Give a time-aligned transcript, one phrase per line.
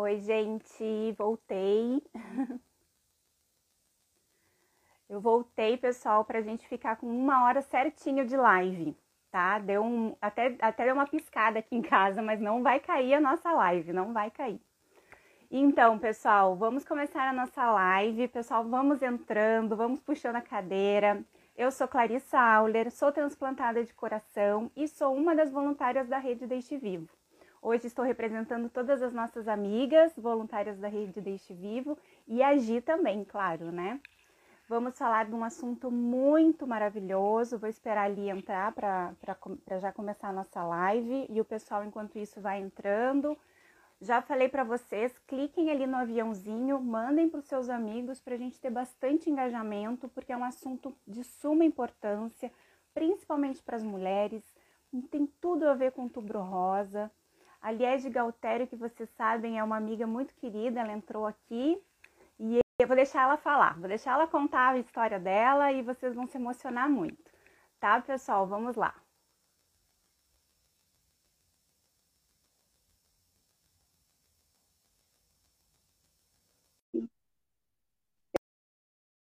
[0.00, 2.00] Oi, gente, voltei.
[5.10, 8.96] Eu voltei, pessoal, para a gente ficar com uma hora certinho de live,
[9.28, 9.58] tá?
[9.58, 13.20] Deu um, até, até deu uma piscada aqui em casa, mas não vai cair a
[13.20, 14.60] nossa live, não vai cair.
[15.50, 18.28] Então, pessoal, vamos começar a nossa live.
[18.28, 21.24] Pessoal, vamos entrando, vamos puxando a cadeira.
[21.56, 26.46] Eu sou Clarissa Auler, sou transplantada de coração e sou uma das voluntárias da Rede
[26.46, 27.17] Deixe Vivo.
[27.60, 32.80] Hoje estou representando todas as nossas amigas voluntárias da Rede Deixe Vivo e a Gi
[32.80, 34.00] também, claro, né?
[34.68, 37.58] Vamos falar de um assunto muito maravilhoso.
[37.58, 39.12] Vou esperar ali entrar para
[39.80, 43.36] já começar a nossa live e o pessoal, enquanto isso, vai entrando.
[44.00, 48.38] Já falei para vocês, cliquem ali no aviãozinho, mandem para os seus amigos para a
[48.38, 52.52] gente ter bastante engajamento, porque é um assunto de suma importância,
[52.94, 54.44] principalmente para as mulheres.
[55.10, 57.10] Tem tudo a ver com tubro rosa.
[57.60, 61.80] A Liege Galtério, que vocês sabem, é uma amiga muito querida, ela entrou aqui
[62.38, 66.14] e eu vou deixar ela falar, vou deixar ela contar a história dela e vocês
[66.14, 67.30] vão se emocionar muito.
[67.80, 68.46] Tá, pessoal?
[68.46, 68.94] Vamos lá.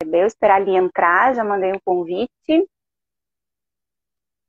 [0.02, 2.70] Eu esperar ali entrar, já mandei um convite.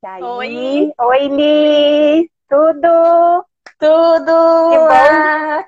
[0.03, 0.93] Aí, Oi!
[0.97, 2.31] Oi, Li!
[2.47, 3.48] Tudo?
[3.79, 4.69] Tudo!
[4.71, 5.63] Que bom!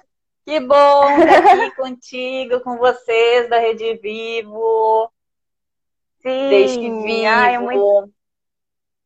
[0.45, 5.11] Que bom estar aqui contigo, com vocês da Rede Vivo.
[6.19, 6.49] Sim!
[6.49, 7.27] Deixe vivo.
[7.27, 8.13] Ai, muito,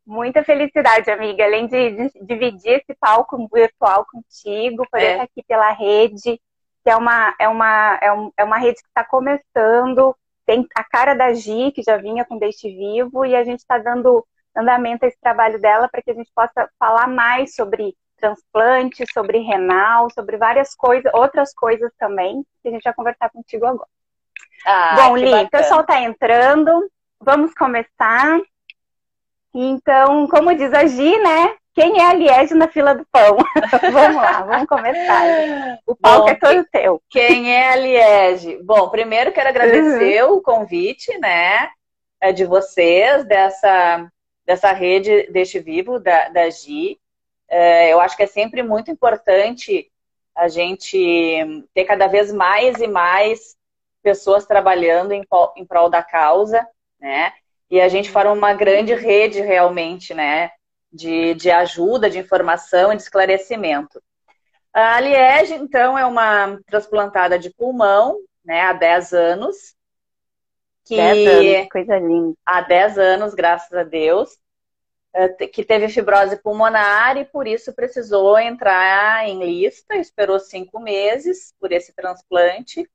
[0.06, 1.46] muita felicidade, amiga.
[1.46, 5.12] Além de, de, dividir esse palco virtual contigo, poder é.
[5.12, 6.42] estar aqui pela rede,
[6.84, 10.16] que é uma, é uma, é, um, é uma rede que está começando
[10.46, 13.78] tem a cara da Gi, que já vinha com Deixe Vivo, e a gente está
[13.78, 19.06] dando andamento a esse trabalho dela para que a gente possa falar mais sobre transplante,
[19.14, 23.90] sobre renal, sobre várias coisas, outras coisas também, que a gente vai conversar contigo agora.
[24.66, 28.40] Ah, Bom, Li, o pessoal está entrando, vamos começar.
[29.54, 31.56] Então, como diz a Gi, né?
[31.74, 33.38] Quem é a Liege na fila do pão?
[33.92, 35.78] vamos lá, vamos começar.
[35.86, 37.02] O palco Bom, é todo teu.
[37.10, 38.58] Quem é a Liege?
[38.64, 40.38] Bom, primeiro quero agradecer uhum.
[40.38, 41.70] o convite, né,
[42.22, 44.10] é de vocês, dessa,
[44.46, 46.98] dessa rede Deixe Vivo, da, da Gi.
[47.48, 49.92] É, eu acho que é sempre muito importante
[50.36, 53.56] a gente ter cada vez mais e mais
[54.04, 55.24] pessoas trabalhando em,
[55.56, 56.68] em prol da causa,
[57.00, 57.34] né?
[57.70, 60.52] E a gente forma uma grande rede realmente, né?
[60.96, 64.02] de, de ajuda, de informação e de esclarecimento.
[64.74, 69.56] A Liege, então, é uma transplantada de pulmão, né, há 10 anos.
[70.86, 72.38] Que 10 anos, coisa linda.
[72.46, 74.38] Há 10 anos, graças a Deus,
[75.52, 81.72] que teve fibrose pulmonar e por isso precisou entrar em lista, esperou cinco meses por
[81.72, 82.90] esse transplante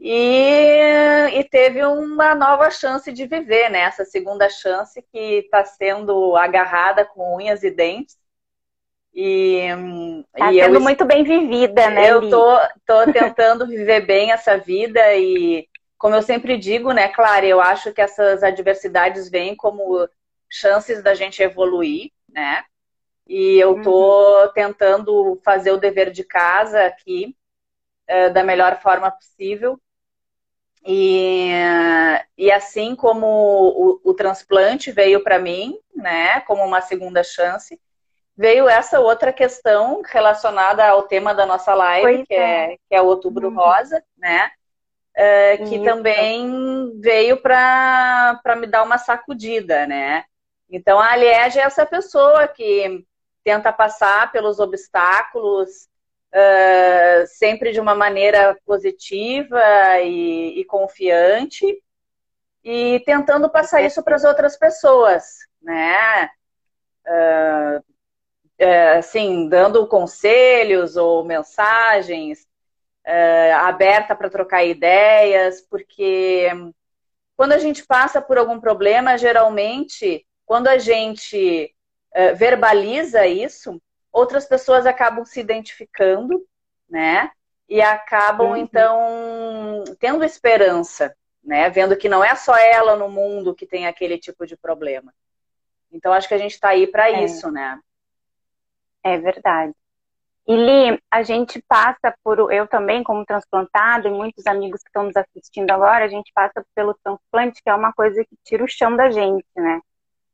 [0.00, 3.80] e, e, teve uma nova chance de viver, né?
[3.80, 8.16] Essa segunda chance que está sendo agarrada com unhas e dentes.
[9.12, 9.62] E,
[10.32, 12.12] está sendo eu, muito bem vivida, né?
[12.12, 15.66] Eu tô, tô tentando viver bem essa vida e,
[15.98, 20.08] como eu sempre digo, né, Clara, eu acho que essas adversidades vêm como
[20.48, 22.64] chances da gente evoluir, né?
[23.26, 24.52] E eu tô uhum.
[24.52, 27.36] tentando fazer o dever de casa aqui
[28.08, 29.78] uh, da melhor forma possível
[30.90, 31.50] e,
[32.36, 37.78] e assim como o, o transplante veio para mim, né, como uma segunda chance,
[38.36, 42.72] veio essa outra questão relacionada ao tema da nossa live, que é.
[42.72, 42.76] é.
[42.88, 43.54] que é o Outubro uhum.
[43.54, 44.50] Rosa, né?
[45.14, 45.84] Uh, que Isso.
[45.84, 50.24] também veio para me dar uma sacudida, né?
[50.70, 53.04] Então a Liege é essa pessoa que
[53.42, 55.88] tenta passar pelos obstáculos,
[56.34, 59.60] uh, sempre de uma maneira positiva
[60.02, 61.82] e, e confiante
[62.62, 65.24] e tentando passar isso para as outras pessoas,
[65.62, 66.30] né?
[67.06, 67.82] Uh,
[68.98, 72.46] assim, dando conselhos ou mensagens,
[73.06, 76.50] uh, aberta para trocar ideias, porque
[77.36, 81.74] quando a gente passa por algum problema, geralmente, quando a gente
[82.16, 83.78] uh, verbaliza isso,
[84.10, 86.42] outras pessoas acabam se identificando,
[86.88, 87.30] né?
[87.68, 88.56] E acabam, uhum.
[88.56, 91.14] então, tendo esperança,
[91.44, 91.68] né?
[91.68, 95.12] Vendo que não é só ela no mundo que tem aquele tipo de problema.
[95.92, 97.24] Então, acho que a gente está aí para é.
[97.24, 97.78] isso, né?
[99.04, 99.74] É verdade.
[100.46, 105.02] E Li, a gente passa por, eu também como transplantado, e muitos amigos que estão
[105.02, 108.68] nos assistindo agora, a gente passa pelo transplante, que é uma coisa que tira o
[108.68, 109.82] chão da gente, né?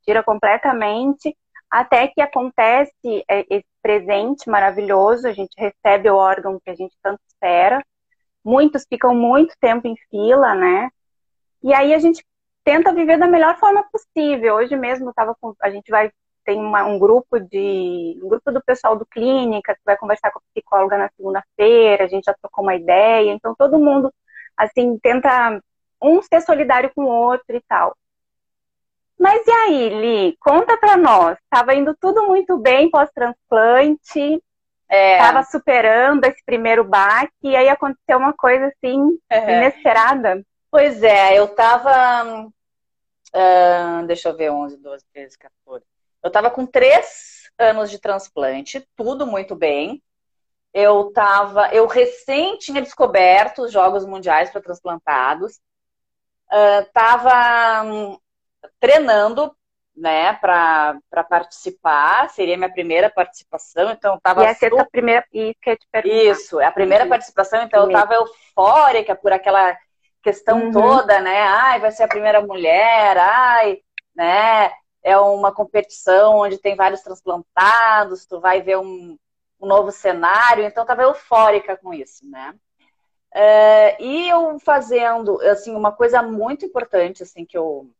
[0.04, 1.36] Tira completamente,
[1.70, 6.94] até que acontece é, esse presente maravilhoso, a gente recebe o órgão que a gente
[7.02, 7.84] tanto espera.
[8.44, 10.90] Muitos ficam muito tempo em fila, né?
[11.62, 12.24] E aí a gente
[12.62, 14.56] tenta viver da melhor forma possível.
[14.56, 16.10] Hoje mesmo tava com, a gente vai
[16.44, 20.38] tem uma, um grupo de um grupo do pessoal do clínica que vai conversar com
[20.38, 22.04] a psicóloga na segunda-feira.
[22.04, 24.12] A gente já trocou uma ideia, então todo mundo
[24.56, 25.60] assim tenta
[26.02, 27.96] um ser solidário com o outro e tal.
[29.18, 30.36] Mas e aí, Li?
[30.38, 31.38] Conta pra nós.
[31.48, 34.42] Tava indo tudo muito bem pós-transplante.
[34.88, 35.18] É.
[35.18, 39.58] Tava superando esse primeiro baque e aí aconteceu uma coisa assim é.
[39.58, 40.44] inesperada.
[40.70, 42.46] Pois é, eu tava.
[43.34, 45.84] Uh, deixa eu ver, 11, 12, 13, 14.
[46.22, 50.02] Eu tava com três anos de transplante, tudo muito bem.
[50.72, 55.60] Eu tava, eu recém tinha descoberto os Jogos Mundiais para transplantados.
[56.50, 58.18] Uh, tava um,
[58.80, 59.54] treinando,
[59.96, 62.28] né, para participar.
[62.30, 64.42] Seria minha primeira participação, então tava.
[64.42, 64.78] E essa super...
[64.78, 68.00] é a primeira isso que eu te Isso, é a primeira participação, então primeiro.
[68.00, 69.76] eu tava eufórica por aquela
[70.22, 70.72] questão uhum.
[70.72, 71.42] toda, né?
[71.42, 73.78] Ai, vai ser a primeira mulher, ai,
[74.14, 74.72] né?
[75.02, 79.18] É uma competição onde tem vários transplantados, tu vai ver um,
[79.60, 82.54] um novo cenário, então eu tava eufórica com isso, né?
[83.36, 87.90] É, e eu fazendo, assim, uma coisa muito importante, assim, que eu,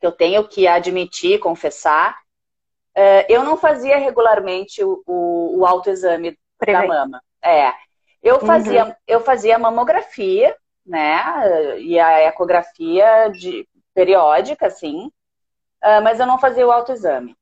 [0.00, 2.16] que eu tenho que admitir, confessar,
[2.94, 7.22] é, eu não fazia regularmente o, o, o autoexame da mama.
[7.42, 7.72] É,
[8.22, 8.94] eu fazia, uhum.
[9.06, 10.56] eu fazia mamografia,
[10.86, 11.78] né?
[11.80, 15.06] E a ecografia de, periódica, sim,
[15.82, 17.36] uh, mas eu não fazia o autoexame.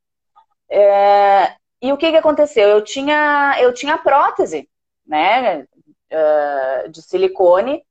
[0.69, 2.69] É, e o que, que aconteceu?
[2.69, 4.69] Eu tinha, eu tinha prótese,
[5.07, 5.67] né?
[6.13, 7.83] Uh, de silicone,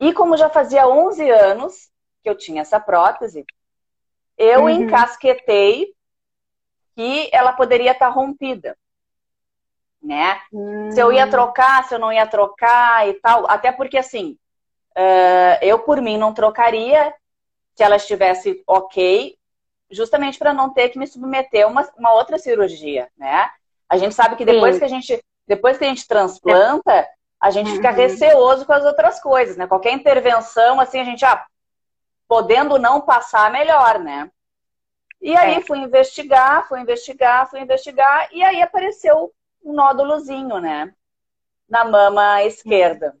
[0.00, 1.90] e como já fazia 11 anos
[2.22, 3.44] que eu tinha essa prótese,
[4.36, 4.68] eu uhum.
[4.70, 5.94] encasquetei
[6.94, 8.76] que ela poderia estar rompida
[10.02, 10.40] né?
[10.50, 10.90] Hum.
[10.90, 11.30] Se eu ia hum.
[11.30, 13.44] trocar, se eu não ia trocar e tal.
[13.50, 14.38] Até porque, assim,
[14.96, 17.14] Uh, eu, por mim, não trocaria
[17.74, 19.36] se ela estivesse ok,
[19.90, 23.48] justamente para não ter que me submeter a uma, uma outra cirurgia, né?
[23.88, 24.78] A gente sabe que depois Sim.
[24.80, 27.08] que a gente depois que a gente transplanta,
[27.40, 27.76] a gente uhum.
[27.76, 29.66] fica receoso com as outras coisas, né?
[29.66, 31.44] Qualquer intervenção, assim, a gente, ah,
[32.30, 34.30] podendo não passar, melhor, né?
[35.20, 35.60] E aí é.
[35.60, 39.32] fui investigar, fui investigar, fui investigar, e aí apareceu
[39.64, 40.94] um nódulozinho, né?
[41.68, 43.16] Na mama esquerda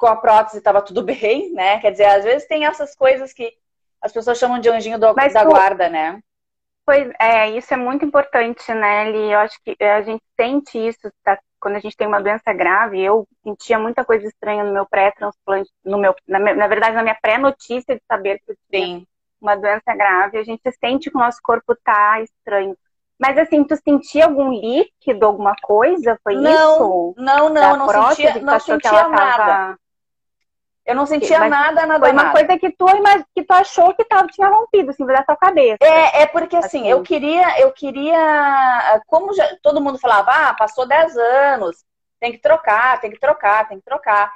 [0.00, 1.78] com a prótese estava tudo bem, né?
[1.78, 3.52] Quer dizer, às vezes tem essas coisas que
[4.00, 6.20] as pessoas chamam de anjinho do, Mas, da guarda, né?
[6.86, 9.30] Pois é, isso é muito importante, né, Eli?
[9.32, 11.38] Eu acho que a gente sente isso tá?
[11.60, 13.00] Quando a gente tem uma doença grave.
[13.00, 17.18] Eu sentia muita coisa estranha no meu pré-transplante, no meu, na, na, verdade, na minha
[17.20, 19.02] pré-notícia de saber que eu tinha
[19.40, 20.38] uma doença grave.
[20.38, 22.76] A gente sente que o nosso corpo tá estranho.
[23.18, 26.18] Mas assim, tu sentia algum líquido, alguma coisa?
[26.24, 27.14] Foi não, isso?
[27.18, 29.36] Não, não, não prótese, sentia, não sentia nada.
[29.36, 29.78] Tava...
[30.90, 32.36] Eu não sentia Mas nada, nada, Foi uma nada.
[32.36, 32.84] coisa que tu,
[33.32, 35.78] que tu achou que tava, tinha rompido, assim, da tua cabeça.
[35.80, 40.54] É, é porque assim, assim, eu queria, eu queria, como já, todo mundo falava, ah,
[40.54, 41.84] passou 10 anos,
[42.18, 44.32] tem que trocar, tem que trocar, tem que trocar.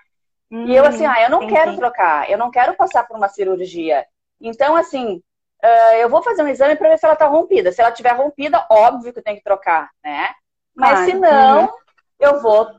[0.49, 1.59] Hum, e eu assim, ah, eu não entendi.
[1.59, 4.07] quero trocar, eu não quero passar por uma cirurgia.
[4.41, 5.21] Então, assim,
[5.61, 7.73] uh, eu vou fazer um exame para ver se ela está rompida.
[7.73, 10.33] Se ela estiver rompida, óbvio que tenho que trocar, né?
[10.73, 11.69] Mas ah, se não, uhum.
[12.21, 12.71] eu vou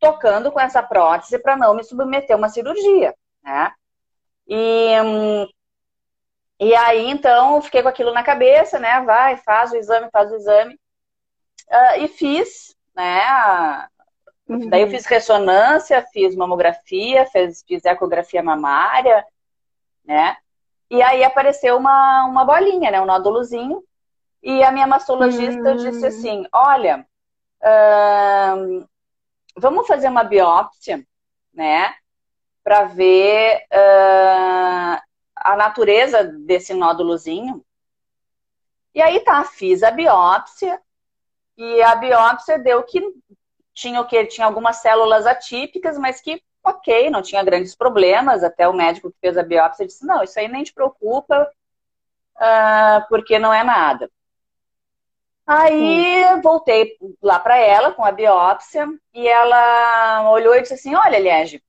[0.00, 3.14] tocando com essa prótese para não me submeter a uma cirurgia,
[3.48, 3.72] né?
[4.46, 5.48] E,
[6.60, 9.00] e aí, então, fiquei com aquilo na cabeça, né?
[9.00, 10.74] Vai, faz o exame, faz o exame.
[11.70, 13.88] Uh, e fiz, né?
[14.48, 14.68] Uhum.
[14.68, 19.24] Daí eu fiz ressonância, fiz mamografia, fiz, fiz ecografia mamária,
[20.04, 20.36] né?
[20.90, 23.00] E aí apareceu uma, uma bolinha, né?
[23.00, 23.82] Um nódulozinho.
[24.42, 25.76] E a minha mastologista hum.
[25.76, 27.06] disse assim: olha,
[27.62, 28.88] uh,
[29.56, 31.04] vamos fazer uma biópsia,
[31.52, 31.94] né?
[32.68, 35.00] Para ver uh,
[35.34, 37.64] a natureza desse nódulozinho.
[38.94, 40.78] E aí tá, fiz a biópsia.
[41.56, 43.02] E a biópsia deu que
[43.72, 44.26] tinha o que?
[44.26, 48.44] Tinha algumas células atípicas, mas que ok, não tinha grandes problemas.
[48.44, 51.50] Até o médico que fez a biópsia disse: não, isso aí nem te preocupa,
[52.36, 54.10] uh, porque não é nada.
[55.46, 56.42] Aí Sim.
[56.42, 61.62] voltei lá para ela com a biópsia e ela olhou e disse assim: Olha, Liege,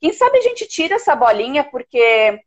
[0.00, 2.40] quem sabe a gente tira essa bolinha, porque,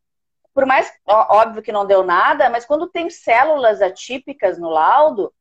[0.54, 5.34] por mais óbvio que não deu nada, mas quando tem células atípicas no laudo,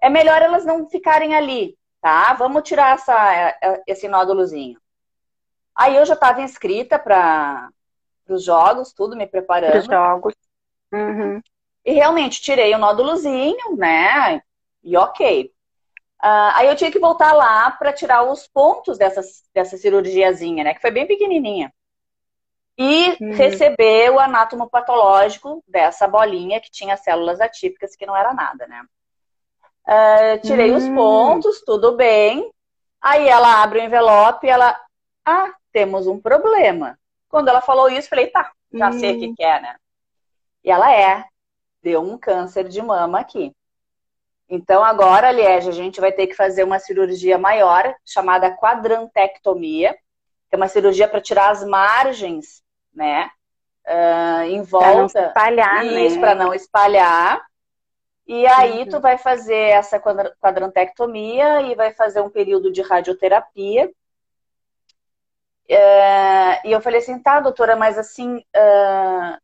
[0.00, 2.34] é melhor elas não ficarem ali, tá?
[2.34, 4.78] Vamos tirar essa, esse nódulozinho.
[5.74, 7.70] Aí eu já estava inscrita para
[8.28, 9.78] os jogos, tudo me preparando.
[9.78, 10.34] Os jogos.
[10.92, 11.40] Uhum.
[11.84, 14.40] E realmente tirei o nódulozinho, né?
[14.82, 15.53] E ok.
[16.24, 19.20] Uh, aí eu tinha que voltar lá para tirar os pontos dessa,
[19.52, 20.72] dessa cirurgiazinha, né?
[20.72, 21.70] Que foi bem pequenininha.
[22.78, 23.34] E uhum.
[23.34, 28.82] receber o anátomo patológico dessa bolinha que tinha células atípicas, que não era nada, né?
[29.86, 30.76] Uh, tirei uhum.
[30.78, 30.94] os hum.
[30.94, 32.50] pontos, tudo bem.
[33.02, 34.74] Aí ela abre o envelope e ela,
[35.26, 36.98] ah, temos um problema.
[37.28, 38.98] Quando ela falou isso, falei, tá, já uhum.
[38.98, 39.34] sei o que, hum.
[39.34, 39.76] que é, né?
[40.64, 41.22] E ela é,
[41.82, 43.54] deu um câncer de mama aqui.
[44.48, 50.54] Então, agora, Liege, a gente vai ter que fazer uma cirurgia maior, chamada quadrantectomia, que
[50.54, 53.30] é uma cirurgia para tirar as margens, né?
[53.86, 55.30] Uh, em volta.
[55.30, 56.20] Para não espalhar, Isso, né?
[56.20, 57.46] para não espalhar.
[58.26, 58.88] E aí, uhum.
[58.88, 60.00] tu vai fazer essa
[60.40, 63.90] quadrantectomia e vai fazer um período de radioterapia.
[65.70, 69.38] Uh, e eu falei assim, tá, doutora, mas assim, uh,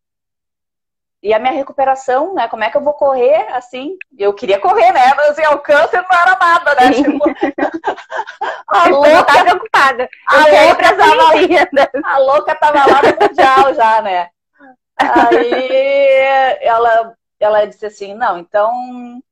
[1.22, 2.48] e a minha recuperação, né?
[2.48, 3.96] Como é que eu vou correr assim?
[4.18, 5.12] Eu queria correr, né?
[5.14, 6.92] Mas assim, o câncer não era nada, né?
[6.92, 7.24] Tipo,
[8.66, 10.08] a louca tava preocupada.
[10.26, 14.30] A louca, tava, a louca tava lá no Mundial já, né?
[14.96, 19.22] Aí ela, ela disse assim, não, então.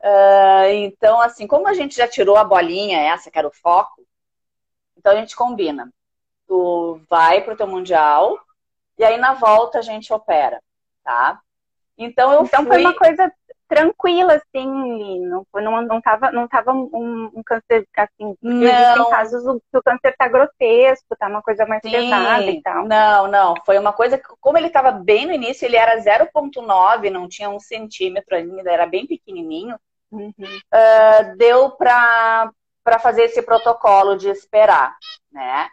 [0.00, 4.04] Uh, então, assim, como a gente já tirou a bolinha, essa que era o foco,
[4.98, 5.88] então a gente combina.
[6.46, 8.36] Tu vai pro teu Mundial,
[8.98, 10.60] e aí na volta a gente opera
[11.04, 11.38] tá?
[11.96, 12.72] Então eu Então fui...
[12.72, 13.32] foi uma coisa
[13.68, 19.10] tranquila, assim, não, não, não tava, não tava um, um câncer, assim, não.
[19.10, 21.90] casos que o câncer tá grotesco, tá uma coisa mais Sim.
[21.90, 22.86] pesada e tal.
[22.86, 27.10] Não, não, foi uma coisa que, como ele tava bem no início, ele era 0.9,
[27.10, 29.76] não tinha um centímetro ainda, era bem pequenininho,
[30.12, 30.32] uhum.
[30.38, 32.50] uh, deu pra,
[32.84, 34.94] pra fazer esse protocolo de esperar,
[35.32, 35.68] né?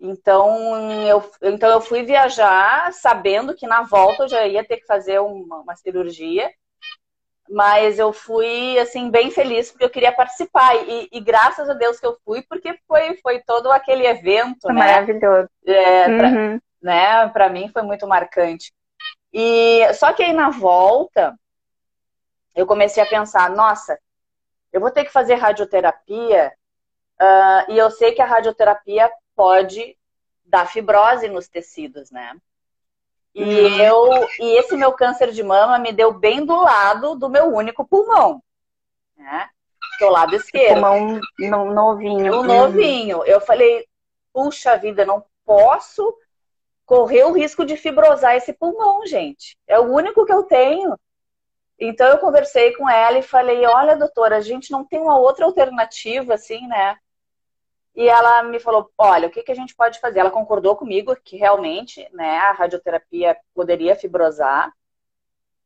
[0.00, 4.86] Então eu, então eu fui viajar sabendo que na volta eu já ia ter que
[4.86, 6.50] fazer uma, uma cirurgia,
[7.50, 11.98] mas eu fui assim bem feliz porque eu queria participar e, e, graças a Deus
[11.98, 14.74] que eu fui porque foi foi todo aquele evento, né?
[14.74, 15.48] Maravilhoso.
[15.66, 16.60] É, pra, uhum.
[16.80, 17.28] né?
[17.28, 18.72] Para mim foi muito marcante.
[19.32, 21.34] E só que aí na volta
[22.54, 23.98] eu comecei a pensar, nossa,
[24.72, 26.52] eu vou ter que fazer radioterapia
[27.20, 29.96] uh, e eu sei que a radioterapia pode
[30.44, 32.36] dar fibrose nos tecidos, né?
[33.32, 33.80] E uhum.
[33.80, 37.86] eu e esse meu câncer de mama me deu bem do lado do meu único
[37.86, 38.42] pulmão,
[39.16, 39.48] né?
[40.00, 40.74] Do lado esquerdo.
[40.74, 42.40] Pulmão no, novinho.
[42.40, 43.24] O novinho.
[43.24, 43.86] Eu falei,
[44.32, 46.12] puxa vida, não posso
[46.84, 49.56] correr o risco de fibrosar esse pulmão, gente.
[49.68, 50.98] É o único que eu tenho.
[51.78, 55.44] Então eu conversei com ela e falei, olha, doutora, a gente não tem uma outra
[55.44, 56.98] alternativa, assim, né?
[57.98, 60.20] E ela me falou: olha, o que, que a gente pode fazer?
[60.20, 64.72] Ela concordou comigo que realmente né, a radioterapia poderia fibrosar.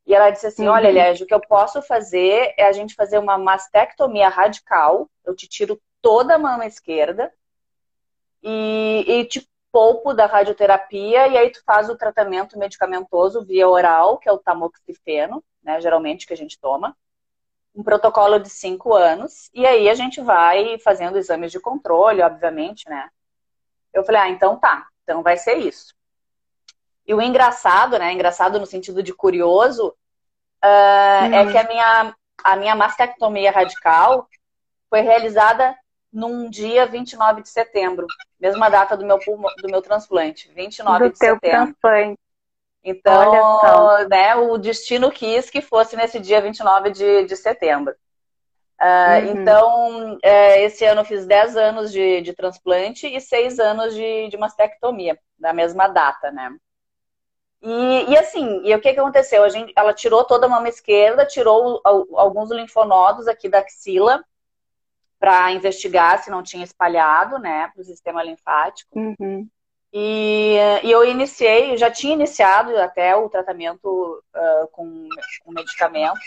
[0.06, 0.72] E ela disse assim: uhum.
[0.72, 5.10] olha, Légio, o que eu posso fazer é a gente fazer uma mastectomia radical.
[5.26, 7.30] Eu te tiro toda a mama esquerda
[8.42, 14.16] e, e te poupo da radioterapia, e aí tu faz o tratamento medicamentoso via oral,
[14.16, 16.96] que é o tamoxifeno, né, geralmente que a gente toma
[17.74, 22.88] um protocolo de cinco anos, e aí a gente vai fazendo exames de controle, obviamente,
[22.88, 23.08] né?
[23.92, 25.94] Eu falei, ah, então tá, então vai ser isso.
[27.06, 28.12] E o engraçado, né?
[28.12, 31.34] Engraçado no sentido de curioso, uh, hum.
[31.34, 32.14] é que a minha,
[32.44, 34.28] a minha mastectomia radical
[34.88, 35.76] foi realizada
[36.12, 38.06] num dia 29 de setembro,
[38.38, 41.48] mesma data do meu, do meu transplante, 29 do de setembro.
[41.48, 42.20] Transplante.
[42.84, 47.94] Então, né, o destino quis que fosse nesse dia 29 de, de setembro.
[48.80, 49.32] Uh, uhum.
[49.32, 54.28] Então, é, esse ano eu fiz 10 anos de, de transplante e 6 anos de,
[54.28, 56.52] de mastectomia, na mesma data, né?
[57.62, 59.44] E, e assim, e o que, que aconteceu?
[59.44, 64.24] A gente, ela tirou toda a mama esquerda, tirou alguns linfonodos aqui da axila
[65.20, 68.98] para investigar se não tinha espalhado, né, para o sistema linfático.
[68.98, 69.48] Uhum.
[69.92, 75.08] E, e, eu iniciei, já tinha iniciado até o tratamento uh, com,
[75.44, 76.18] com medicamento.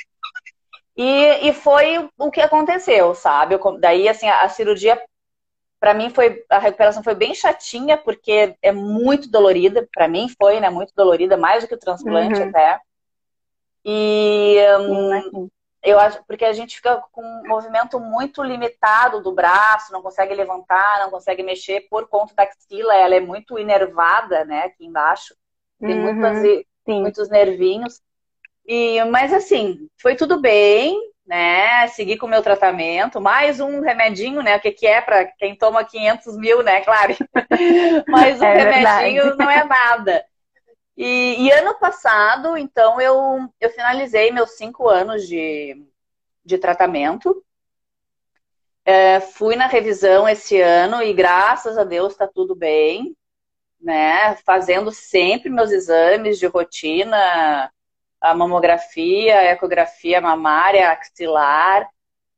[0.96, 3.56] E, e foi o que aconteceu, sabe?
[3.56, 5.02] Eu, daí, assim, a, a cirurgia,
[5.80, 9.88] para mim, foi a recuperação foi bem chatinha, porque é muito dolorida.
[9.94, 10.70] Para mim, foi, né?
[10.70, 12.50] Muito dolorida, mais do que o transplante uhum.
[12.50, 12.80] até.
[13.84, 15.50] E, um,
[15.86, 20.34] eu acho, porque a gente fica com um movimento muito limitado do braço, não consegue
[20.34, 25.36] levantar, não consegue mexer por conta da axila, ela é muito inervada, né, aqui embaixo.
[25.80, 28.02] Tem uhum, muitos, muitos nervinhos.
[28.66, 31.88] E, mas assim, foi tudo bem, né?
[31.88, 34.58] Segui com o meu tratamento, mais um remedinho, né?
[34.58, 36.82] O que, que é para quem toma 500 mil, né?
[36.82, 37.16] Claro.
[38.08, 39.38] mais um é remedinho verdade.
[39.38, 40.26] não é nada.
[40.98, 45.86] E, e, ano passado, então, eu, eu finalizei meus cinco anos de,
[46.44, 47.44] de tratamento.
[48.86, 53.16] É, fui na revisão esse ano e graças a Deus está tudo bem,
[53.82, 54.36] né?
[54.46, 57.72] Fazendo sempre meus exames de rotina,
[58.22, 61.90] a mamografia, a ecografia mamária, axilar,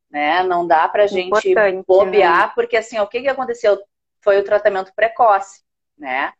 [0.09, 0.41] né?
[0.43, 2.51] Não dá pra gente Importante, bobear, né?
[2.55, 3.77] porque assim, o que, que aconteceu?
[4.21, 5.61] Foi o tratamento precoce,
[5.97, 6.33] né?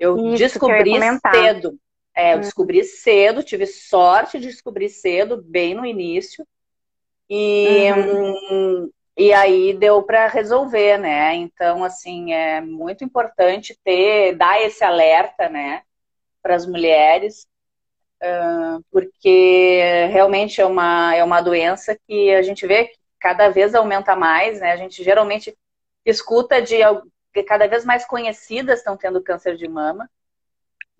[0.00, 1.78] Eu Isso, descobri eu cedo.
[2.16, 2.40] É, eu hum.
[2.40, 6.46] descobri cedo, tive sorte de descobrir cedo, bem no início.
[7.28, 8.90] E, uhum.
[9.16, 11.34] e aí deu para resolver, né?
[11.34, 15.82] Então, assim, é muito importante ter, dar esse alerta, né,
[16.42, 17.46] para as mulheres,
[18.90, 19.80] porque
[20.10, 24.60] realmente é uma, é uma doença que a gente vê que cada vez aumenta mais,
[24.60, 24.72] né?
[24.72, 25.56] A gente geralmente
[26.04, 26.82] escuta de
[27.46, 30.08] cada vez mais conhecidas estão tendo câncer de mama,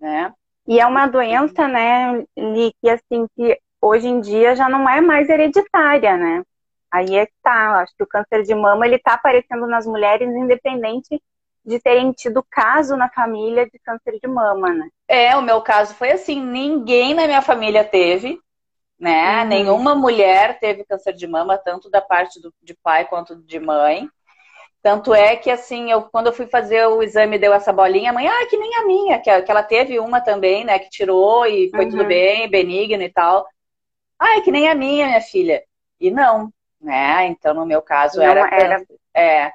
[0.01, 0.33] né?
[0.67, 5.01] E é uma doença, né, Li, que assim, que hoje em dia já não é
[5.01, 6.43] mais hereditária, né?
[6.91, 10.29] Aí é que tá, acho que o câncer de mama, ele tá aparecendo nas mulheres
[10.29, 11.21] independente
[11.65, 14.89] de terem tido caso na família de câncer de mama, né?
[15.07, 18.41] É, o meu caso foi assim, ninguém na minha família teve,
[18.99, 19.43] né?
[19.43, 19.49] Uhum.
[19.49, 24.09] Nenhuma mulher teve câncer de mama, tanto da parte do, de pai quanto de mãe.
[24.83, 28.13] Tanto é que, assim, eu, quando eu fui fazer o exame, deu essa bolinha, a
[28.15, 31.45] mãe, ah, que nem a minha, que, que ela teve uma também, né, que tirou
[31.45, 31.91] e foi uhum.
[31.91, 33.47] tudo bem, benigno e tal.
[34.19, 35.63] Ah, é que nem a minha, minha filha.
[36.01, 37.27] E não, né?
[37.27, 38.83] Então, no meu caso, não era, era.
[39.15, 39.53] É.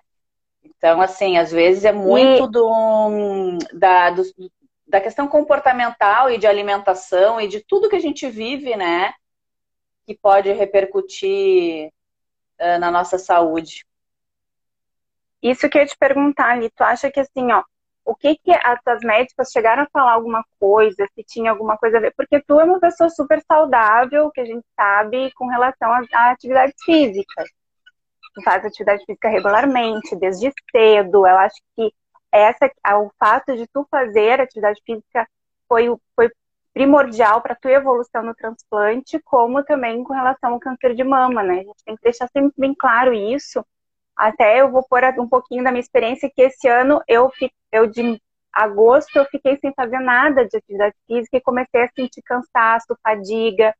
[0.63, 2.51] Então, assim, às vezes é muito e...
[2.51, 4.23] do, da, do,
[4.87, 9.13] da questão comportamental e de alimentação e de tudo que a gente vive, né?
[10.05, 11.91] Que pode repercutir
[12.59, 13.85] uh, na nossa saúde.
[15.45, 17.63] Isso que eu ia te perguntar ali, tu acha que assim, ó,
[18.03, 21.97] o que que as tuas médicas chegaram a falar alguma coisa, se tinha alguma coisa
[21.97, 22.13] a ver?
[22.17, 26.73] Porque tu é uma pessoa super saudável, que a gente sabe, com relação a, atividades
[26.83, 27.47] físicas.
[28.33, 31.27] Tu faz atividade física regularmente, desde cedo.
[31.27, 31.93] Eu acho que
[32.31, 32.67] essa,
[32.99, 35.27] o fato de tu fazer atividade física
[35.67, 36.31] foi, foi
[36.73, 41.43] primordial para a tua evolução no transplante, como também com relação ao câncer de mama,
[41.43, 41.59] né?
[41.59, 43.63] A gente tem que deixar sempre bem claro isso,
[44.15, 47.31] até eu vou pôr um pouquinho da minha experiência, que esse ano eu,
[47.71, 48.21] eu de
[48.53, 53.75] agosto eu fiquei sem fazer nada de atividade física e comecei a sentir cansaço, fadiga.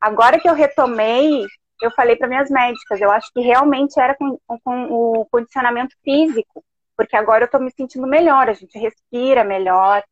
[0.00, 1.46] Agora que eu retomei,
[1.80, 6.64] eu falei para minhas médicas, eu acho que realmente era com, com o condicionamento físico,
[6.96, 10.02] porque agora eu estou me sentindo melhor, a gente respira melhor.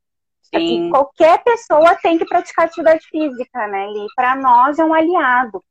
[0.53, 3.87] Assim, qualquer pessoa tem que praticar atividade física, né?
[3.89, 5.65] E para nós é um aliado.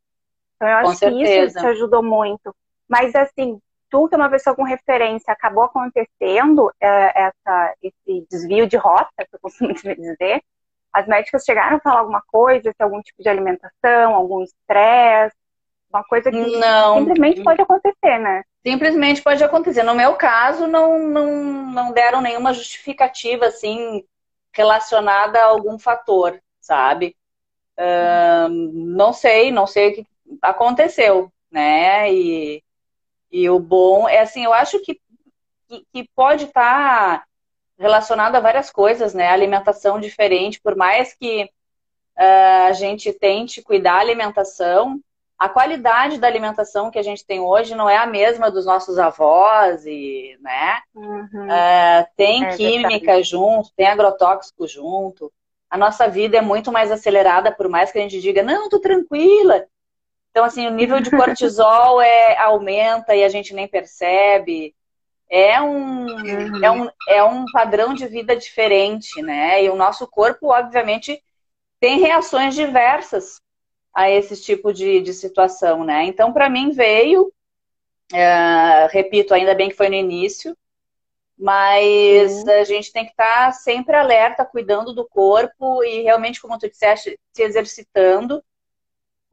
[0.55, 2.53] Então eu acho que isso te ajudou muito.
[2.89, 3.59] Mas assim,
[3.93, 9.11] tu, que é uma pessoa com referência, acabou acontecendo é, essa, esse desvio de rota,
[9.17, 10.41] que eu costumo dizer,
[10.91, 15.35] as médicas chegaram a falar alguma coisa, se algum tipo de alimentação, algum estresse,
[15.91, 16.97] uma coisa que não.
[16.97, 18.43] simplesmente pode acontecer, né?
[18.65, 19.83] Simplesmente pode acontecer.
[19.83, 21.31] No meu caso, não, não,
[21.71, 24.03] não deram nenhuma justificativa, assim,
[24.51, 27.15] relacionada a algum fator, sabe?
[28.73, 30.07] Não sei, não sei o que
[30.41, 32.11] aconteceu, né?
[32.11, 32.63] E
[33.33, 35.01] e o bom é assim, eu acho que,
[35.67, 37.25] que, que pode estar tá
[37.79, 39.27] relacionado a várias coisas, né?
[39.27, 41.45] Alimentação diferente, por mais que
[42.15, 44.99] uh, a gente tente cuidar da alimentação,
[45.37, 48.99] a qualidade da alimentação que a gente tem hoje não é a mesma dos nossos
[48.99, 50.79] avós, e, né?
[50.93, 51.47] Uhum.
[51.47, 53.23] Uh, tem é química verdade.
[53.23, 55.33] junto, tem agrotóxico junto.
[55.71, 58.79] A nossa vida é muito mais acelerada, por mais que a gente diga, não, tô
[58.79, 59.65] tranquila.
[60.33, 64.75] Então, assim, o nível de cortisol é, aumenta e a gente nem percebe.
[65.29, 66.65] É um, uhum.
[66.65, 69.63] é, um, é um padrão de vida diferente, né?
[69.63, 71.23] E o nosso corpo, obviamente,
[71.79, 73.39] tem reações diversas
[73.93, 76.03] a esse tipo de, de situação, né?
[76.05, 77.31] Então, para mim, veio,
[78.11, 80.57] uh, repito, ainda bem que foi no início,
[81.37, 82.59] mas uhum.
[82.59, 86.67] a gente tem que estar tá sempre alerta, cuidando do corpo e realmente, como tu
[86.67, 88.43] disseste, se exercitando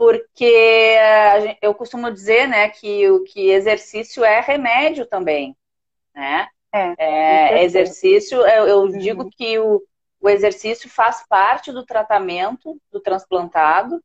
[0.00, 0.96] porque
[1.60, 5.54] eu costumo dizer, né, que o que exercício é remédio também,
[6.14, 6.48] né?
[6.72, 6.94] É,
[7.58, 8.98] é exercício, eu, eu uhum.
[8.98, 9.82] digo que o,
[10.18, 14.02] o exercício faz parte do tratamento do transplantado,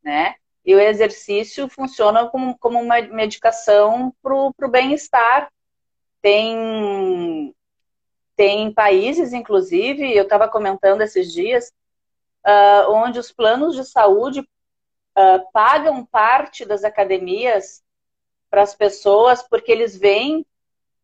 [0.00, 0.36] né?
[0.64, 5.50] E o exercício funciona como, como uma medicação para o bem-estar.
[6.20, 7.52] Tem,
[8.36, 11.72] tem países, inclusive, eu estava comentando esses dias,
[12.46, 14.46] uh, onde os planos de saúde
[15.16, 17.82] uh, pagam parte das academias
[18.50, 20.44] para as pessoas, porque eles veem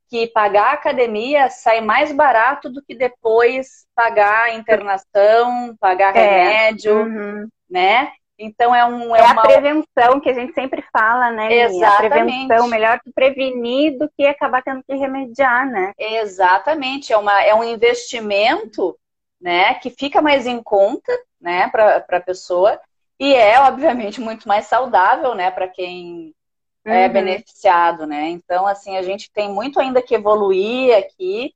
[0.08, 6.20] que pagar a academia sai mais barato do que depois pagar a internação, pagar é.
[6.20, 7.48] remédio, uhum.
[7.68, 8.12] né?
[8.38, 9.42] Então é um é, é uma...
[9.42, 11.52] a prevenção que a gente sempre fala, né?
[11.52, 12.06] Exatamente.
[12.06, 15.92] A prevenção melhor que prevenir do que acabar tendo que remediar, né?
[15.98, 18.96] Exatamente, é uma é um investimento,
[19.40, 22.80] né, que fica mais em conta, né, para a pessoa
[23.18, 26.34] e é obviamente muito mais saudável, né, para quem
[26.84, 26.96] é uhum.
[26.96, 28.28] é beneficiado, né?
[28.30, 31.54] Então assim a gente tem muito ainda que evoluir aqui,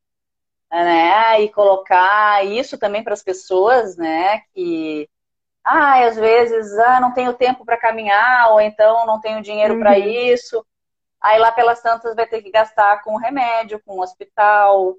[0.70, 1.40] né?
[1.42, 4.40] E colocar isso também para as pessoas, né?
[4.54, 5.08] Que
[5.64, 9.80] ah, às vezes, ah, não tenho tempo para caminhar, ou então não tenho dinheiro uhum.
[9.80, 10.64] para isso.
[11.20, 14.96] Aí lá pelas tantas vai ter que gastar com remédio, com hospital,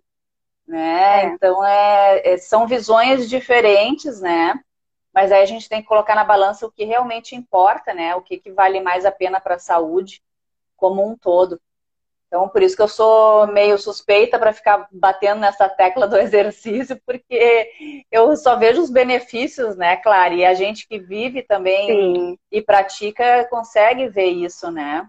[0.67, 1.23] né?
[1.23, 1.25] É.
[1.25, 4.57] Então é, é, são visões diferentes, né?
[5.13, 8.15] Mas aí a gente tem que colocar na balança o que realmente importa, né?
[8.15, 10.23] O que, que vale mais a pena para a saúde
[10.75, 11.61] como um todo.
[12.27, 16.99] Então, por isso que eu sou meio suspeita para ficar batendo nessa tecla do exercício,
[17.05, 20.33] porque eu só vejo os benefícios, né, Clara?
[20.33, 25.07] E a gente que vive também e pratica consegue ver isso, né?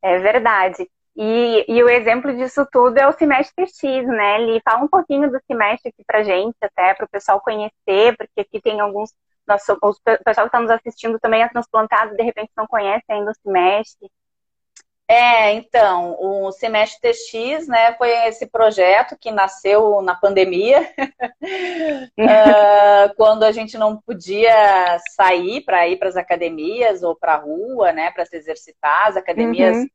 [0.00, 0.88] É verdade.
[1.16, 4.40] E, e o exemplo disso tudo é o Semestre X, né?
[4.40, 8.40] Ele fala um pouquinho do semestre aqui pra gente, até para o pessoal conhecer, porque
[8.40, 9.12] aqui tem alguns.
[9.46, 13.30] Nosso, o pessoal que está nos assistindo também é transplantado, de repente não conhece ainda
[13.30, 14.10] o semestre.
[15.06, 20.80] É, então, o Semestre TX, né, foi esse projeto que nasceu na pandemia,
[22.18, 27.38] uh, quando a gente não podia sair para ir para as academias ou para a
[27.38, 29.08] rua, né, para se exercitar.
[29.08, 29.88] As academias uhum.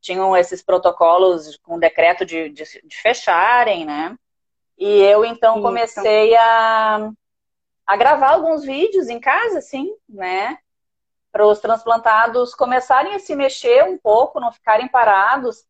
[0.00, 4.16] Tinham esses protocolos com decreto de, de, de, fecharem, né?
[4.78, 5.62] E eu então Isso.
[5.62, 7.10] comecei a,
[7.86, 10.58] a gravar alguns vídeos em casa, assim, né?
[11.36, 15.66] para os transplantados começarem a se mexer um pouco, não ficarem parados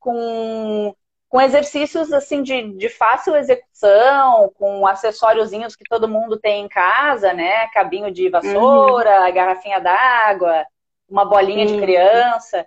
[0.00, 0.92] com,
[1.28, 7.32] com exercícios assim de, de fácil execução, com acessóriozinhos que todo mundo tem em casa,
[7.32, 7.68] né?
[7.68, 9.32] Cabinho de vassoura, uhum.
[9.32, 10.66] garrafinha d'água,
[11.08, 11.76] uma bolinha uhum.
[11.76, 12.66] de criança.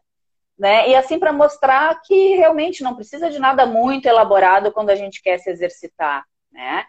[0.57, 0.89] Né?
[0.89, 5.21] E assim para mostrar que realmente não precisa de nada muito elaborado quando a gente
[5.21, 6.83] quer se exercitar, né?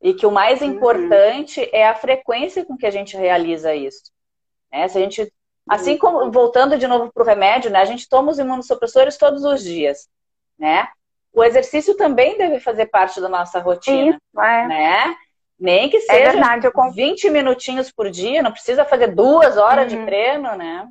[0.00, 0.68] E que o mais uhum.
[0.68, 4.10] importante é a frequência com que a gente realiza isso.
[4.72, 4.88] Né?
[4.88, 5.32] Se a gente,
[5.68, 7.80] assim como voltando de novo para o remédio, né?
[7.80, 10.08] A gente toma os imunossupressores todos os dias,
[10.58, 10.88] né?
[11.34, 14.66] O exercício também deve fazer parte da nossa rotina, Isso, é.
[14.66, 15.16] né?
[15.58, 16.92] Nem que é seja é verdade, eu...
[16.92, 20.00] 20 minutinhos por dia, não precisa fazer duas horas uhum.
[20.00, 20.88] de treino, né?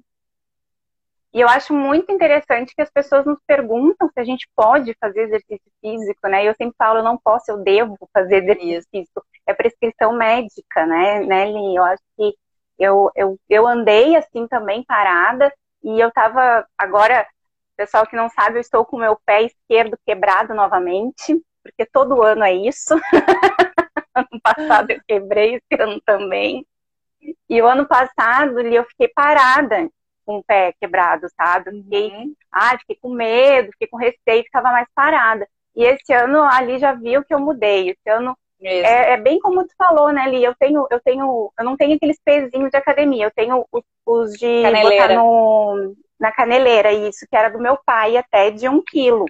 [1.33, 5.21] E eu acho muito interessante que as pessoas nos perguntam se a gente pode fazer
[5.21, 6.43] exercício físico, né?
[6.43, 9.25] E eu sempre falo, eu não posso, eu devo fazer exercício físico.
[9.47, 11.75] É prescrição médica, né, né, Lin?
[11.75, 12.35] Eu acho que
[12.77, 17.25] eu, eu, eu andei assim também parada e eu tava agora,
[17.77, 22.21] pessoal que não sabe, eu estou com o meu pé esquerdo quebrado novamente, porque todo
[22.21, 22.93] ano é isso.
[24.13, 26.65] ano passado eu quebrei, esse ano também.
[27.49, 29.89] E o ano passado eu fiquei parada
[30.31, 31.71] com o pé quebrado, sabe?
[31.83, 32.33] fiquei, uhum.
[32.51, 35.45] ah, fiquei com medo, fiquei com receio, ficava mais parada.
[35.75, 37.89] E esse ano ali já viu que eu mudei.
[37.89, 40.43] Esse ano é, é, bem como tu falou, né, Li?
[40.43, 44.33] Eu tenho, eu tenho, eu não tenho aqueles pezinhos de academia, eu tenho os, os
[44.33, 45.07] de caneleira.
[45.07, 49.25] botar no, na caneleira, isso, que era do meu pai até de um quilo.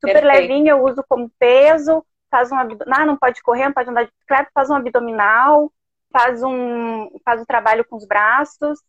[0.00, 0.26] Super Perfeito.
[0.26, 4.10] levinho, eu uso como peso, faz um ah, não pode correr, não pode andar de
[4.10, 5.72] bicicleta, faz um abdominal,
[6.12, 8.80] faz um, faz o um trabalho com os braços.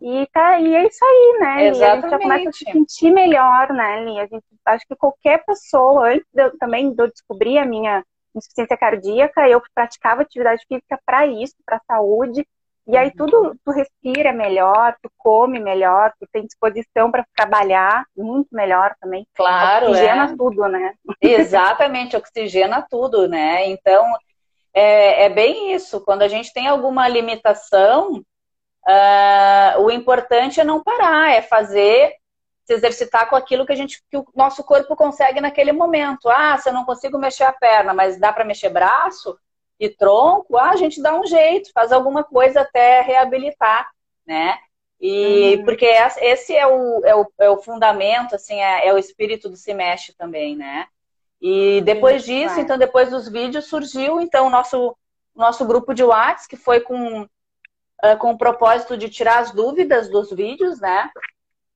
[0.00, 1.66] E, tá, e é isso aí, né?
[1.66, 1.80] Exatamente.
[1.80, 4.20] E a gente já começa a se sentir melhor, né, Li?
[4.20, 8.76] A gente, acho que qualquer pessoa, antes de, também de eu descobrir a minha insuficiência
[8.76, 12.46] cardíaca, eu praticava atividade física para isso, para saúde.
[12.86, 18.48] E aí tudo, tu respira melhor, tu come melhor, tu tem disposição para trabalhar muito
[18.50, 19.26] melhor também.
[19.34, 20.36] Claro, oxigena é.
[20.36, 20.94] tudo, né?
[21.20, 23.68] Exatamente, oxigena tudo, né?
[23.68, 24.06] Então
[24.72, 26.00] é, é, bem isso.
[26.00, 28.22] Quando a gente tem alguma limitação,
[28.86, 32.14] uh, o importante é não parar, é fazer
[32.64, 36.28] se exercitar com aquilo que a gente que o nosso corpo consegue naquele momento.
[36.28, 39.38] Ah, se eu não consigo mexer a perna, mas dá para mexer braço
[39.80, 43.88] e tronco, ah, a gente dá um jeito, faz alguma coisa até reabilitar,
[44.26, 44.58] né?
[45.00, 45.64] E uhum.
[45.64, 49.56] porque esse é o, é o, é o fundamento, assim, é, é, o espírito do
[49.56, 50.86] se mexe também, né?
[51.40, 54.96] E depois disso, então, depois dos vídeos, surgiu então o nosso,
[55.34, 57.28] nosso grupo de WhatsApp, que foi com,
[58.18, 61.10] com o propósito de tirar as dúvidas dos vídeos, né?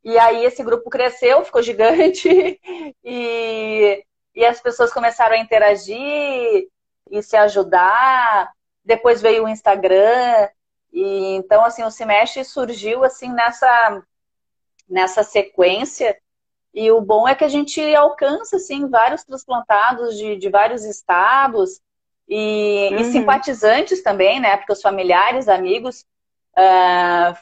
[0.04, 2.60] E aí esse grupo cresceu, ficou gigante
[3.04, 4.04] e,
[4.34, 6.68] e as pessoas começaram a interagir
[7.10, 8.52] e se ajudar.
[8.84, 10.48] Depois veio o Instagram
[10.92, 14.02] e então assim o Se Mexe surgiu assim nessa
[14.88, 16.18] nessa sequência
[16.74, 21.80] e o bom é que a gente alcança assim vários transplantados de, de vários estados
[22.28, 22.98] e, uhum.
[22.98, 24.56] e simpatizantes também, né?
[24.56, 26.04] Porque os familiares, amigos,
[26.56, 27.36] uh,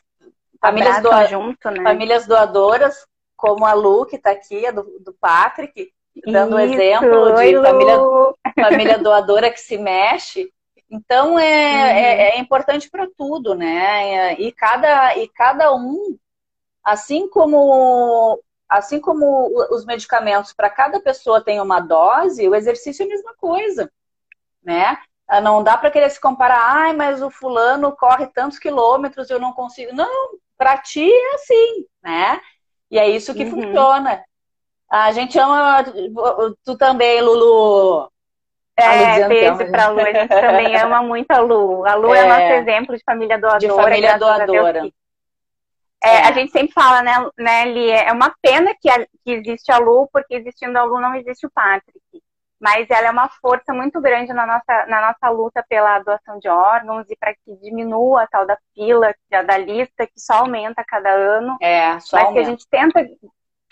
[0.60, 1.82] famílias, doa junto, né?
[1.82, 5.92] famílias doadoras, como a Lu, que está aqui, a do, do Patrick,
[6.26, 7.98] dando Isso, exemplo de Oi, família,
[8.54, 10.52] família doadora que se mexe.
[10.90, 11.98] Então é, uhum.
[11.98, 14.34] é, é, importante para tudo, né?
[14.40, 16.18] E cada, e cada um,
[16.84, 23.06] assim como assim como os medicamentos para cada pessoa tem uma dose, o exercício é
[23.06, 23.90] a mesma coisa,
[24.62, 24.98] né?
[25.26, 29.38] Ah, não dá para querer se comparar, ai, mas o fulano corre tantos quilômetros, eu
[29.38, 29.94] não consigo.
[29.94, 32.40] Não, para ti é assim, né?
[32.90, 33.50] E é isso que uhum.
[33.50, 34.24] funciona.
[34.90, 35.84] A gente ama
[36.64, 38.10] tu também, Lulu.
[38.76, 40.00] É, beijo para a Lu.
[40.00, 41.86] A gente também ama muito a Lu.
[41.86, 43.60] A Lu é, é nosso exemplo de família doadora.
[43.60, 44.90] De família doadora.
[46.02, 46.26] É, é.
[46.26, 47.90] A gente sempre fala, né, né, Li?
[47.90, 51.46] É uma pena que, a, que existe a Lu, porque existindo a Lu não existe
[51.46, 52.00] o Patrick.
[52.60, 56.48] Mas ela é uma força muito grande na nossa, na nossa luta pela doação de
[56.48, 60.84] órgãos e para que diminua a tal da fila, da lista, que só aumenta a
[60.84, 61.56] cada ano.
[61.60, 62.32] É, só Mas aumenta.
[62.32, 63.00] que a gente tenta.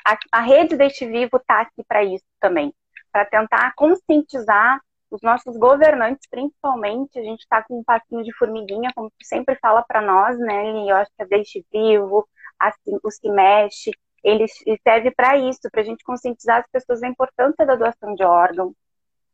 [0.07, 2.73] A, a rede Deixe Vivo está aqui para isso também
[3.13, 8.93] para tentar conscientizar os nossos governantes, principalmente, a gente está com um passinho de formiguinha,
[8.95, 10.85] como tu sempre fala para nós, né?
[10.87, 13.91] Eu acho que a Deixe Vivo, assim, o Se Mexe,
[14.29, 14.47] ele
[14.83, 18.73] serve para isso, para a gente conscientizar as pessoas da importância da doação de órgão.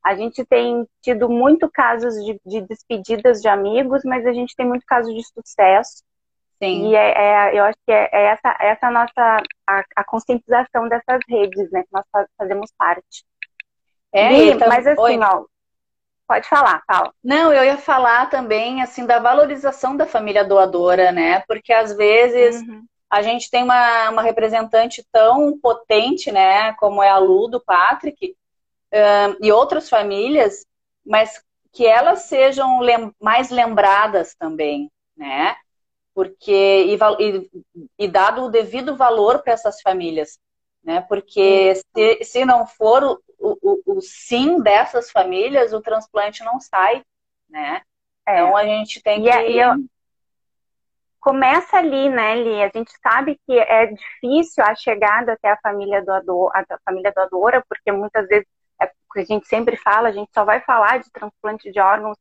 [0.04, 4.66] A gente tem tido muito casos de, de despedidas de amigos, mas a gente tem
[4.66, 6.02] muito caso de sucesso.
[6.62, 6.90] Sim.
[6.90, 11.20] E é, é, eu acho que é, é essa, essa nossa a, a, conscientização dessas
[11.28, 11.82] redes, né?
[11.82, 12.04] Que nós
[12.36, 13.24] fazemos parte.
[14.12, 15.18] É, e, então, mas assim, Oi.
[15.18, 15.44] ó,
[16.26, 17.12] Pode falar, fala.
[17.22, 21.40] Não, eu ia falar também assim da valorização da família doadora, né?
[21.46, 22.82] Porque às vezes uhum.
[23.10, 26.72] A gente tem uma, uma representante tão potente, né?
[26.74, 28.36] Como é a Lu do Patrick
[29.40, 30.64] e outras famílias,
[31.04, 35.56] mas que elas sejam lem mais lembradas também, né?
[36.14, 37.50] Porque e, e,
[37.98, 40.38] e dado o devido valor para essas famílias,
[40.82, 41.00] né?
[41.08, 47.02] Porque se, se não for o, o, o, sim dessas famílias, o transplante não sai,
[47.48, 47.82] né?
[48.26, 48.40] É.
[48.40, 49.28] Então a gente tem que.
[49.28, 49.74] E, eu...
[51.24, 52.62] Começa ali, né, Li?
[52.62, 57.64] A gente sabe que é difícil a chegada até a família doador, a família doadora,
[57.66, 58.46] porque muitas vezes
[58.78, 62.18] é que a gente sempre fala, a gente só vai falar de transplante de órgãos,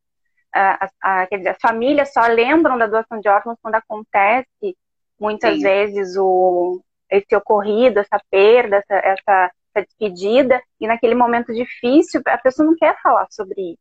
[0.54, 4.74] a, a, quer dizer, as famílias só lembram da doação de órgãos quando acontece
[5.20, 5.62] muitas Sim.
[5.62, 12.38] vezes o, esse ocorrido, essa perda, essa, essa essa despedida, e naquele momento difícil, a
[12.38, 13.78] pessoa não quer falar sobre isso.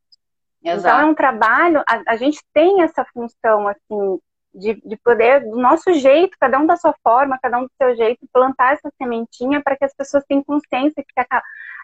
[0.63, 0.79] Exato.
[0.79, 4.19] Então é um trabalho, a, a, gente tem essa função, assim,
[4.53, 7.95] de, de poder, do nosso jeito, cada um da sua forma, cada um do seu
[7.95, 11.35] jeito, plantar essa sementinha para que as pessoas tenham consciência que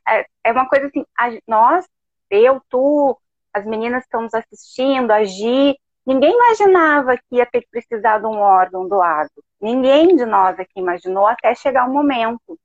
[0.08, 1.86] é, é uma coisa assim, a, nós,
[2.30, 3.18] eu, tu,
[3.54, 8.20] as meninas que estão nos assistindo, a Gi, ninguém imaginava que ia ter que precisar
[8.20, 9.32] de um órgão doado.
[9.60, 12.58] Ninguém de nós aqui imaginou até chegar o momento.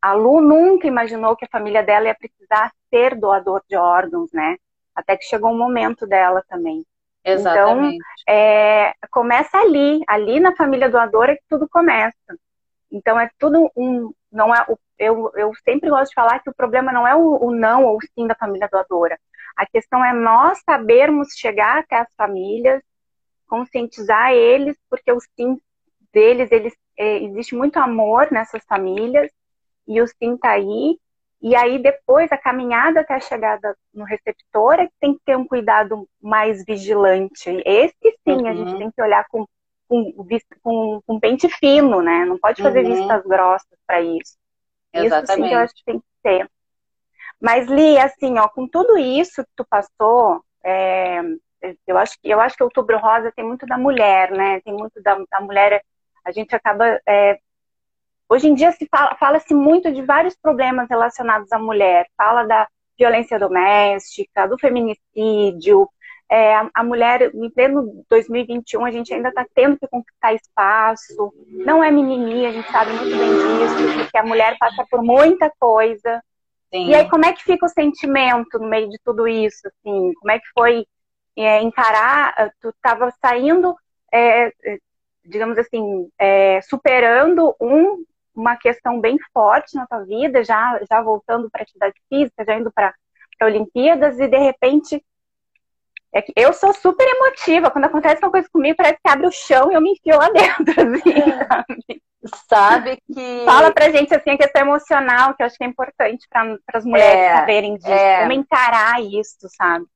[0.00, 4.56] A Lu nunca imaginou que a família dela ia precisar ser doador de órgãos, né?
[4.94, 6.84] Até que chegou o momento dela também.
[7.24, 7.96] Exatamente.
[7.96, 12.16] Então, é, começa ali, ali na família doadora que tudo começa.
[12.90, 14.12] Então, é tudo um.
[14.32, 14.64] Não é,
[14.98, 17.96] eu, eu sempre gosto de falar que o problema não é o, o não ou
[17.96, 19.18] o sim da família doadora.
[19.56, 22.82] A questão é nós sabermos chegar até as famílias,
[23.46, 25.60] conscientizar eles, porque o sim
[26.12, 29.30] deles, eles, é, existe muito amor nessas famílias,
[29.86, 30.98] e o sim tá aí.
[31.42, 35.36] E aí depois a caminhada até a chegada no receptor é que tem que ter
[35.36, 37.50] um cuidado mais vigilante.
[37.64, 38.46] Esse sim uhum.
[38.46, 38.78] a gente uhum.
[38.78, 39.46] tem que olhar com,
[39.88, 40.12] com,
[40.62, 42.26] com, com pente fino, né?
[42.26, 42.94] Não pode fazer uhum.
[42.94, 44.36] vistas grossas para isso.
[44.92, 45.30] Exatamente.
[45.30, 46.50] Isso sim eu acho que tem que ter.
[47.40, 51.22] Mas Li, assim, ó, com tudo isso que tu passou, é,
[51.86, 54.60] eu acho que eu acho que Outubro Rosa tem muito da mulher, né?
[54.60, 55.82] Tem muito da, da mulher.
[56.22, 57.38] A gente acaba é,
[58.32, 62.06] Hoje em dia se fala, fala-se muito de vários problemas relacionados à mulher.
[62.16, 65.88] Fala da violência doméstica, do feminicídio.
[66.30, 71.34] É, a, mulher, em pleno 2021, a gente ainda está tendo que conquistar espaço.
[71.48, 75.52] Não é mimimi, a gente sabe muito bem disso, porque a mulher passa por muita
[75.58, 76.22] coisa.
[76.72, 76.86] Sim.
[76.86, 79.66] E aí, como é que fica o sentimento no meio de tudo isso?
[79.66, 80.12] Assim?
[80.20, 80.86] Como é que foi
[81.36, 82.52] é, encarar?
[82.60, 83.74] Tu estava saindo,
[84.14, 84.52] é,
[85.24, 88.04] digamos assim, é, superando um
[88.40, 92.72] uma questão bem forte na tua vida, já, já voltando para atividade física, já indo
[92.72, 92.94] para
[93.42, 95.04] Olimpíadas, e de repente.
[96.12, 97.70] É que eu sou super emotiva.
[97.70, 100.28] Quando acontece uma coisa comigo, parece que abre o chão e eu me enfio lá
[100.28, 102.00] dentro, assim,
[102.48, 102.90] sabe?
[102.90, 103.44] Sabe que.
[103.44, 106.84] Fala pra gente assim a questão emocional, que eu acho que é importante para as
[106.84, 108.20] mulheres é, saberem disso, é...
[108.22, 109.86] como encarar isso, sabe?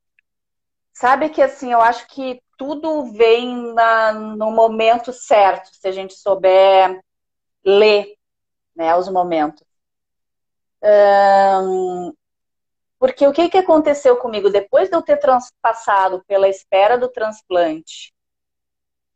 [0.94, 6.14] sabe que assim, eu acho que tudo vem na, no momento certo, se a gente
[6.14, 7.00] souber
[7.64, 8.14] ler
[8.75, 9.65] né, os momentos.
[10.83, 12.13] Um,
[12.99, 14.51] porque o que, que aconteceu comigo?
[14.51, 15.19] Depois de eu ter
[15.61, 18.15] passado pela espera do transplante,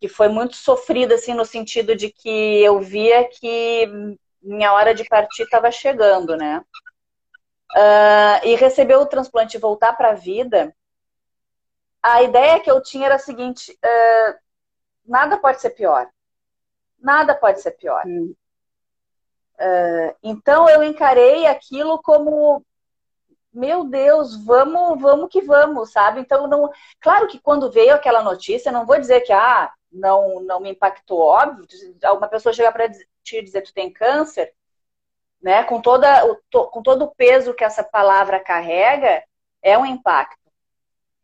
[0.01, 3.87] que foi muito sofrida, assim, no sentido de que eu via que
[4.43, 6.65] minha hora de partir estava chegando, né?
[7.75, 10.75] Uh, e receber o transplante e voltar para a vida,
[12.03, 14.39] a ideia que eu tinha era a seguinte: uh,
[15.05, 16.09] nada pode ser pior.
[16.99, 18.03] Nada pode ser pior.
[18.07, 18.35] Hum.
[19.61, 22.65] Uh, então eu encarei aquilo como
[23.53, 26.21] meu Deus, vamos, vamos que vamos, sabe?
[26.21, 30.61] Então não, claro que quando veio aquela notícia, não vou dizer que ah, não não
[30.61, 31.67] me impactou, óbvio.
[32.17, 32.89] Uma pessoa chegar para
[33.23, 34.55] te dizer tu tem câncer,
[35.43, 35.65] né?
[35.65, 36.09] Com toda
[36.51, 39.25] com todo o peso que essa palavra carrega,
[39.63, 40.39] é um impacto.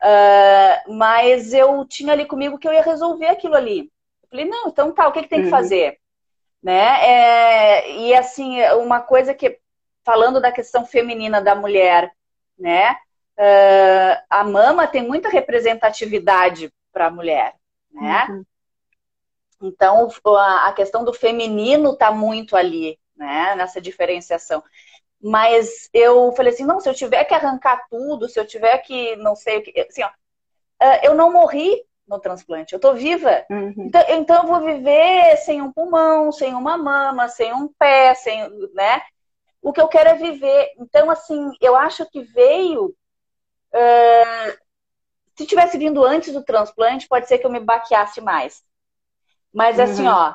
[0.02, 3.90] Uh, mas eu tinha ali comigo que eu ia resolver aquilo ali.
[4.22, 5.50] Eu falei, não, então tá, o que, que tem que uhum.
[5.50, 5.98] fazer?
[6.64, 7.04] Né?
[7.04, 9.60] É, e assim, uma coisa que,
[10.02, 12.10] falando da questão feminina da mulher,
[12.58, 12.96] né?
[13.36, 17.54] Uh, a mama tem muita representatividade para a mulher,
[17.92, 18.26] né?
[18.30, 18.44] Uhum.
[19.60, 20.08] Então,
[20.62, 23.54] a questão do feminino está muito ali, né?
[23.56, 24.62] Nessa diferenciação.
[25.20, 29.16] Mas eu falei assim, não, se eu tiver que arrancar tudo, se eu tiver que,
[29.16, 30.10] não sei o que, assim, ó,
[30.80, 33.44] ah, eu não morri no transplante, eu tô viva.
[33.50, 33.74] Uhum.
[33.78, 38.48] Então, então, eu vou viver sem um pulmão, sem uma mama, sem um pé, sem,
[38.74, 39.02] né?
[39.62, 40.72] O que eu quero é viver.
[40.78, 42.94] Então, assim, eu acho que veio.
[43.74, 44.64] Uh,
[45.34, 48.62] se tivesse vindo antes do transplante, pode ser que eu me baqueasse mais.
[49.52, 50.12] Mas assim, uhum.
[50.12, 50.34] ó,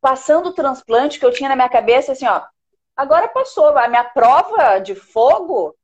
[0.00, 2.42] passando o transplante que eu tinha na minha cabeça, assim, ó,
[3.00, 5.74] Agora passou, a minha prova de fogo,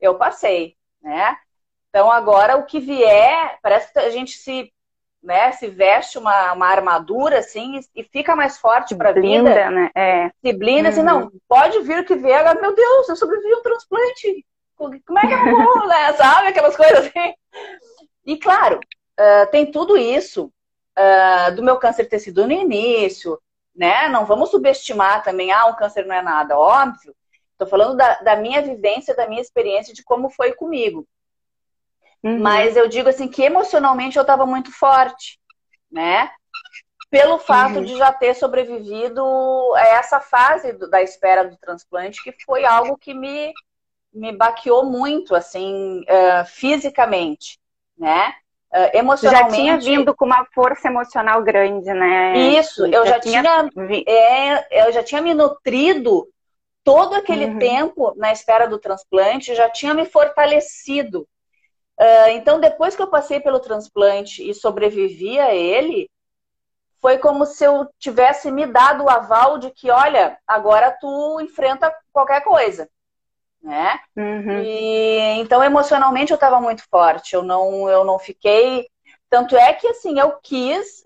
[0.00, 1.36] eu passei, né?
[1.96, 4.70] Então agora o que vier, parece que a gente se,
[5.22, 9.70] né, se veste uma, uma armadura assim e, fica mais forte para a vida.
[9.70, 9.90] Né?
[9.94, 10.30] É.
[10.44, 10.88] Se blinda, uhum.
[10.88, 11.30] assim, não, uhum.
[11.48, 14.44] pode vir o que vier, agora, meu Deus, eu sobrevivi a um transplante.
[14.76, 16.12] Como é que eu vou, né?
[16.12, 16.48] Sabe?
[16.48, 17.34] Aquelas coisas assim.
[18.26, 20.52] E claro, uh, tem tudo isso
[20.98, 23.40] uh, do meu câncer ter sido no início,
[23.74, 24.06] né?
[24.10, 27.16] Não vamos subestimar também, ah, o câncer não é nada, óbvio.
[27.52, 31.06] Estou falando da, da, minha vivência, da minha experiência, de como foi comigo.
[32.26, 32.40] Uhum.
[32.40, 35.38] Mas eu digo assim que emocionalmente eu estava muito forte,
[35.88, 36.28] né?
[37.08, 37.84] Pelo fato uhum.
[37.84, 39.22] de já ter sobrevivido
[39.76, 43.52] a essa fase do, da espera do transplante, que foi algo que me,
[44.12, 47.60] me baqueou muito, assim, uh, fisicamente,
[47.96, 48.34] né?
[48.74, 49.50] Uh, emocionalmente.
[49.50, 52.36] Já tinha vindo com uma força emocional grande, né?
[52.36, 56.28] Isso, eu já, já tinha, tinha é, eu já tinha me nutrido
[56.82, 57.58] todo aquele uhum.
[57.60, 61.24] tempo na espera do transplante, já tinha me fortalecido.
[61.98, 66.10] Uh, então, depois que eu passei pelo transplante e sobrevivi a ele,
[67.00, 71.94] foi como se eu tivesse me dado o aval de que, olha, agora tu enfrenta
[72.12, 72.88] qualquer coisa
[73.66, 73.98] né?
[74.16, 74.62] Uhum.
[74.62, 77.34] E então emocionalmente eu estava muito forte.
[77.34, 78.88] Eu não eu não fiquei
[79.28, 81.04] tanto é que assim eu quis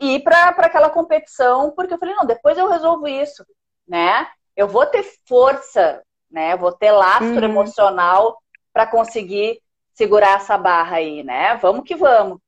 [0.00, 3.46] ir para aquela competição porque eu falei não depois eu resolvo isso,
[3.86, 4.26] né?
[4.56, 6.56] Eu vou ter força, né?
[6.56, 7.44] vou ter lastro uhum.
[7.44, 8.36] emocional
[8.72, 9.60] para conseguir
[9.94, 11.56] segurar essa barra aí, né?
[11.56, 12.38] Vamos que vamos.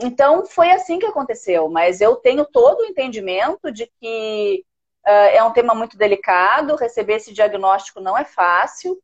[0.00, 4.64] Então foi assim que aconteceu, mas eu tenho todo o entendimento de que
[5.04, 9.02] Uh, é um tema muito delicado, receber esse diagnóstico não é fácil,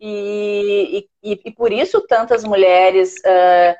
[0.00, 3.76] e, e, e por isso tantas mulheres uh,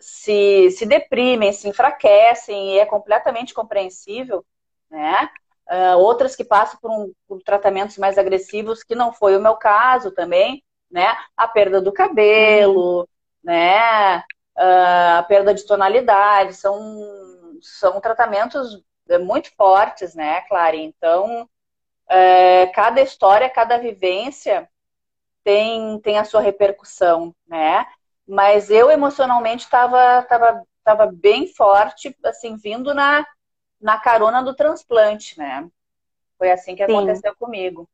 [0.00, 4.44] se, se deprimem, se enfraquecem, e é completamente compreensível,
[4.88, 5.28] né?
[5.68, 9.56] Uh, outras que passam por, um, por, tratamentos mais agressivos, que não foi o meu
[9.56, 10.62] caso também,
[10.94, 11.16] né?
[11.36, 13.08] A perda do cabelo,
[13.42, 14.22] né?
[14.56, 16.78] a perda de tonalidade, são,
[17.60, 20.76] são tratamentos é muito fortes, né, Clara?
[20.76, 21.50] Então,
[22.08, 24.70] é, cada história, cada vivência
[25.42, 27.84] tem, tem a sua repercussão, né?
[28.26, 33.26] Mas eu emocionalmente estava tava, tava bem forte, assim, vindo na,
[33.80, 35.68] na carona do transplante, né?
[36.38, 36.92] Foi assim que Sim.
[36.92, 37.88] aconteceu comigo.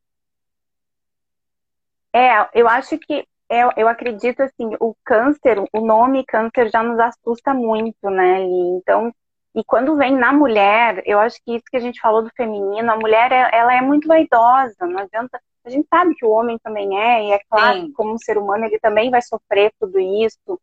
[2.13, 6.99] É, eu acho que eu, eu acredito assim, o câncer, o nome câncer já nos
[6.99, 8.43] assusta muito, né?
[8.43, 9.13] Então,
[9.53, 12.89] e quando vem na mulher, eu acho que isso que a gente falou do feminino,
[12.89, 15.41] a mulher ela é muito vaidosa, não adianta.
[15.65, 17.91] A gente sabe que o homem também é, e é claro, Sim.
[17.93, 20.59] como um ser humano, ele também vai sofrer tudo isso.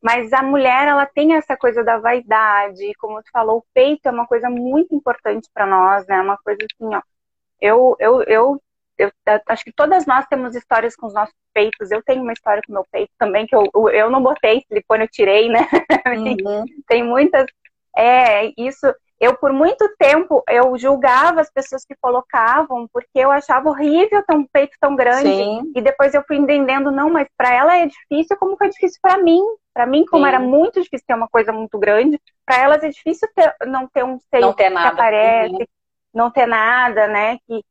[0.00, 4.12] Mas a mulher, ela tem essa coisa da vaidade, como tu falou, o peito é
[4.12, 6.20] uma coisa muito importante para nós, né?
[6.20, 7.02] Uma coisa assim, ó.
[7.60, 8.62] Eu, eu, eu
[8.98, 9.12] eu,
[9.48, 11.90] acho que todas nós temos histórias com os nossos peitos.
[11.90, 15.08] Eu tenho uma história com meu peito também, que eu, eu não botei silicone, eu
[15.08, 15.60] tirei, né?
[16.08, 16.64] Uhum.
[16.86, 17.46] Tem muitas.
[17.96, 18.86] É, isso.
[19.20, 24.34] Eu, por muito tempo, eu julgava as pessoas que colocavam, porque eu achava horrível ter
[24.34, 25.28] um peito tão grande.
[25.28, 25.72] Sim.
[25.74, 29.18] E depois eu fui entendendo, não, mas para ela é difícil, como foi difícil para
[29.18, 29.42] mim.
[29.74, 30.28] Para mim, como Sim.
[30.28, 34.04] era muito difícil ter uma coisa muito grande, para elas é difícil ter, não ter
[34.04, 35.66] um seio que aparece, uhum.
[36.14, 37.38] não ter nada, né?
[37.46, 37.62] Que,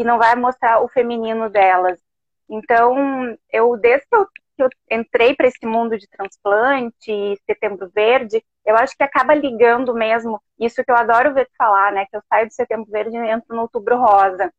[0.00, 2.00] que não vai mostrar o feminino delas.
[2.48, 4.26] Então, eu desde que eu,
[4.56, 9.92] que eu entrei para esse mundo de transplante, setembro verde, eu acho que acaba ligando
[9.92, 12.06] mesmo isso que eu adoro ver falar, né?
[12.06, 14.50] Que eu saio do setembro verde e entro no outubro rosa.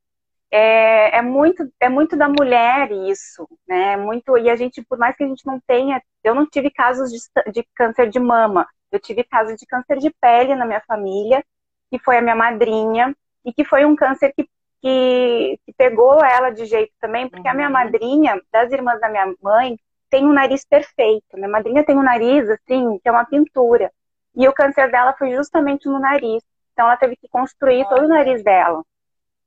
[0.52, 3.94] É, é, muito é muito da mulher isso, né?
[3.94, 6.70] É muito e a gente por mais que a gente não tenha, eu não tive
[6.70, 10.82] casos de, de câncer de mama, eu tive casos de câncer de pele na minha
[10.82, 11.44] família,
[11.90, 14.48] que foi a minha madrinha e que foi um câncer que
[14.82, 17.54] que, que pegou ela de jeito também, porque uhum.
[17.54, 17.74] a minha uhum.
[17.74, 19.78] madrinha, das irmãs da minha mãe,
[20.10, 21.36] tem um nariz perfeito.
[21.36, 23.92] Minha madrinha tem um nariz, assim, que é uma pintura.
[24.36, 26.44] E o câncer dela foi justamente no nariz.
[26.74, 28.84] Então ela teve que construir todo o nariz dela.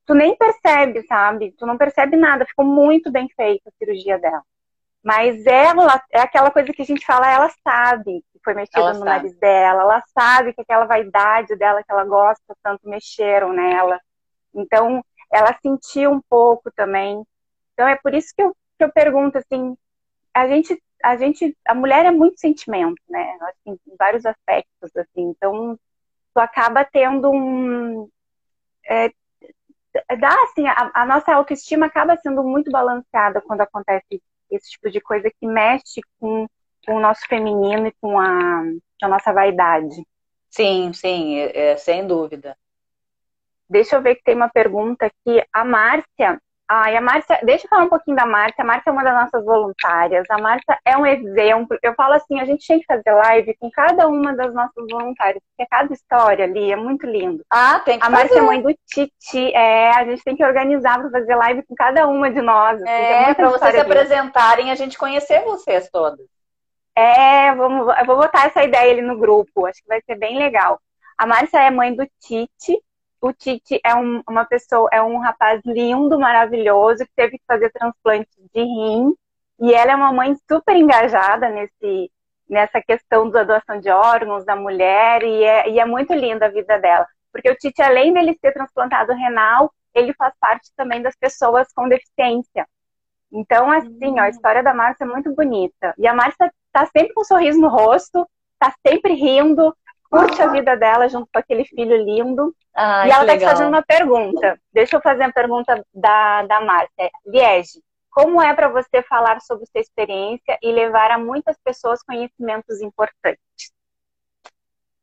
[0.06, 1.52] Tu nem percebe, sabe?
[1.58, 2.46] Tu não percebe nada.
[2.46, 4.42] Ficou muito bem feita a cirurgia dela.
[5.02, 8.92] Mas ela, é aquela coisa que a gente fala, ela sabe que foi mexido ela
[8.94, 9.10] no sabe.
[9.10, 14.00] nariz dela, ela sabe que aquela vaidade dela que ela gosta tanto mexeram nela.
[14.54, 15.04] Então,
[15.34, 17.22] ela sentiu um pouco também.
[17.72, 19.76] Então é por isso que eu, que eu pergunto assim,
[20.32, 23.36] a gente, a gente, a mulher é muito sentimento, né?
[23.42, 25.22] Assim, em vários aspectos, assim.
[25.30, 25.78] Então
[26.32, 28.08] tu acaba tendo um
[28.86, 29.10] é,
[30.18, 35.00] dá assim, a, a, nossa autoestima acaba sendo muito balanceada quando acontece esse tipo de
[35.00, 36.46] coisa que mexe com,
[36.84, 38.62] com o nosso feminino e com a,
[39.00, 40.04] com a nossa vaidade.
[40.50, 42.56] Sim, sim, é, é, sem dúvida.
[43.68, 45.42] Deixa eu ver que tem uma pergunta aqui.
[45.52, 46.40] A Márcia.
[46.66, 48.62] Ai, a Márcia, deixa eu falar um pouquinho da Márcia.
[48.62, 50.24] A Márcia é uma das nossas voluntárias.
[50.30, 51.76] A Márcia é um exemplo.
[51.82, 55.42] Eu falo assim, a gente tem que fazer live com cada uma das nossas voluntárias,
[55.50, 57.44] porque cada história ali é muito lindo.
[57.50, 59.54] Ah, tem que A Márcia é mãe do Titi.
[59.54, 62.82] É, a gente tem que organizar para fazer live com cada uma de nós.
[62.82, 66.26] Assim, é, para vocês se apresentarem a gente conhecer vocês todas.
[66.96, 69.66] É, vamos, eu vou botar essa ideia ali no grupo.
[69.66, 70.80] Acho que vai ser bem legal.
[71.18, 72.80] A Márcia é mãe do Titi,
[73.24, 77.70] o Tite é um, uma pessoa, é um rapaz lindo, maravilhoso, que teve que fazer
[77.70, 79.14] transplante de rim.
[79.60, 82.10] E ela é uma mãe super engajada nesse,
[82.46, 85.22] nessa questão da doação de órgãos da mulher.
[85.22, 87.06] E é, e é muito linda a vida dela.
[87.32, 91.88] Porque o Tite, além dele ser transplantado renal, ele faz parte também das pessoas com
[91.88, 92.68] deficiência.
[93.32, 94.28] Então, assim, ó, a hum.
[94.28, 95.94] história da Márcia é muito bonita.
[95.96, 99.74] E a Márcia tá sempre com um sorriso no rosto, tá sempre rindo,
[100.10, 102.54] curte a vida dela junto com aquele filho lindo.
[102.74, 104.60] Ai, e ela está te fazendo uma pergunta.
[104.72, 107.10] Deixa eu fazer a pergunta da, da Márcia.
[107.26, 112.80] Liege, como é para você falar sobre sua experiência e levar a muitas pessoas conhecimentos
[112.80, 113.72] importantes?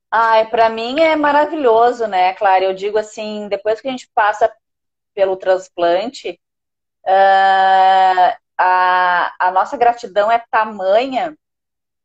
[0.10, 2.66] Ai, para mim é maravilhoso, né, Clara?
[2.66, 4.54] Eu digo assim, depois que a gente passa
[5.14, 6.40] pelo transplante,
[7.06, 11.38] uh, a, a nossa gratidão é tamanha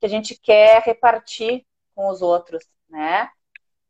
[0.01, 3.29] que a gente quer repartir com os outros né?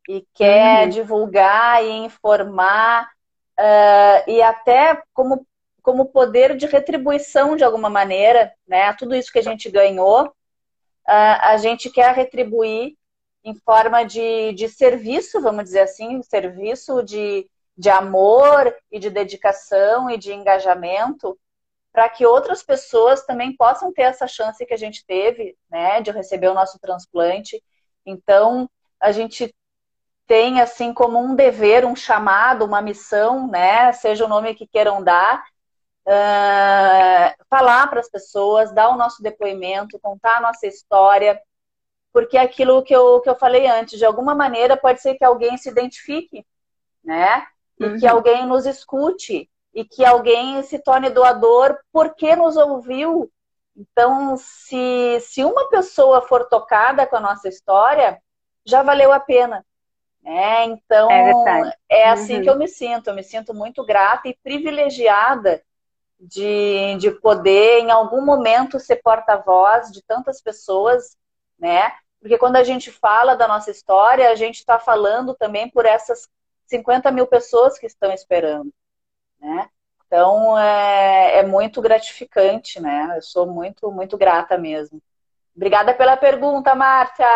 [0.09, 0.89] E quer uhum.
[0.91, 3.11] divulgar e informar,
[3.59, 5.47] uh, e até como,
[5.83, 8.93] como poder de retribuição de alguma maneira, né?
[8.95, 12.97] Tudo isso que a gente ganhou, uh, a gente quer retribuir
[13.45, 20.11] em forma de, de serviço, vamos dizer assim, serviço de, de amor e de dedicação
[20.11, 21.39] e de engajamento
[21.93, 26.11] para que outras pessoas também possam ter essa chance que a gente teve, né, de
[26.11, 27.63] receber o nosso transplante.
[28.05, 28.69] Então,
[29.07, 29.55] a gente
[30.27, 33.93] tem assim como um dever, um chamado, uma missão, né?
[33.93, 35.45] Seja o nome que queiram dar,
[36.09, 41.41] uh, falar para as pessoas, dar o nosso depoimento, contar a nossa história,
[42.13, 45.57] porque aquilo que eu, que eu falei antes, de alguma maneira pode ser que alguém
[45.57, 46.45] se identifique,
[47.05, 47.47] né?
[47.79, 47.99] E uhum.
[48.01, 53.31] que alguém nos escute, e que alguém se torne doador porque nos ouviu.
[53.77, 58.21] Então, se, se uma pessoa for tocada com a nossa história,
[58.67, 59.65] já valeu a pena.
[60.23, 60.65] Né?
[60.65, 62.43] Então, é, é assim uhum.
[62.43, 63.09] que eu me sinto.
[63.09, 65.63] Eu me sinto muito grata e privilegiada
[66.19, 71.17] de, de poder, em algum momento, ser porta-voz de tantas pessoas,
[71.59, 71.93] né?
[72.21, 76.29] Porque quando a gente fala da nossa história, a gente está falando também por essas
[76.67, 78.73] 50 mil pessoas que estão esperando,
[79.39, 79.69] né?
[80.07, 83.15] Então, é, é muito gratificante, né?
[83.17, 85.01] Eu sou muito, muito grata mesmo.
[85.55, 87.27] Obrigada pela pergunta, Márcia!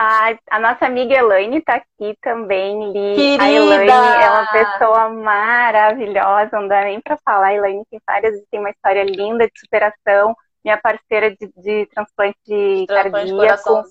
[0.00, 3.16] A, a nossa amiga Elaine está aqui também, Li.
[3.16, 3.42] Querida!
[3.42, 7.48] A Elaine é uma pessoa maravilhosa, não dá nem para falar.
[7.48, 10.36] A Elaine tem várias, tem uma história linda de superação.
[10.64, 13.84] Minha parceira de, de transplante de Transplante de cardíaco.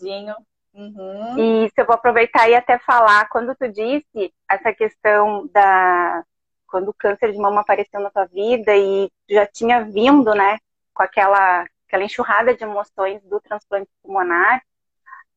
[0.73, 1.37] Uhum.
[1.37, 6.23] E isso eu vou aproveitar e até falar, quando tu disse essa questão da
[6.67, 10.57] quando o câncer de mama apareceu na tua vida e já tinha vindo, né,
[10.93, 14.61] com aquela aquela enxurrada de emoções do transplante pulmonar,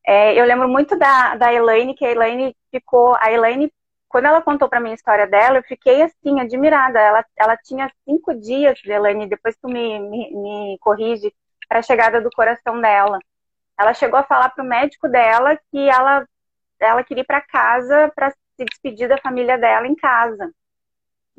[0.05, 3.71] é, eu lembro muito da, da Elaine, que a Elaine ficou, a Elaine,
[4.09, 6.99] quando ela contou para mim a história dela, eu fiquei assim, admirada.
[6.99, 11.33] Ela, ela tinha cinco dias, Elaine, depois tu me, me, me corrige,
[11.69, 13.19] para a chegada do coração dela.
[13.79, 16.27] Ela chegou a falar para o médico dela que ela,
[16.79, 20.51] ela queria ir para casa para se despedir da família dela em casa.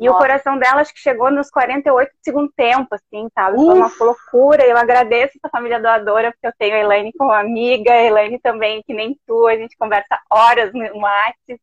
[0.03, 0.16] E Nossa.
[0.16, 3.57] o coração dela acho que chegou nos 48 do segundo tempo, assim, sabe?
[3.57, 4.66] Foi uma loucura.
[4.66, 8.82] Eu agradeço a família doadora, porque eu tenho a Elaine como amiga, a Elaine também,
[8.82, 11.61] que nem tu, a gente conversa horas no WhatsApp.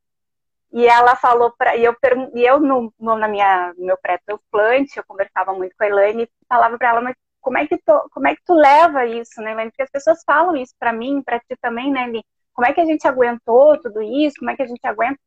[0.71, 1.93] E ela falou para e eu
[2.33, 6.23] e eu no, no, na minha no meu pré-transplante, eu conversava muito com a Elaine
[6.23, 9.41] e falava para ela, mas como é que tu, como é que tu leva isso,
[9.41, 9.71] né, Elaine?
[9.71, 12.23] Porque as pessoas falam isso para mim, para ti também, né, Eli?
[12.53, 14.37] Como é que a gente aguentou tudo isso?
[14.39, 15.19] Como é que a gente aguenta?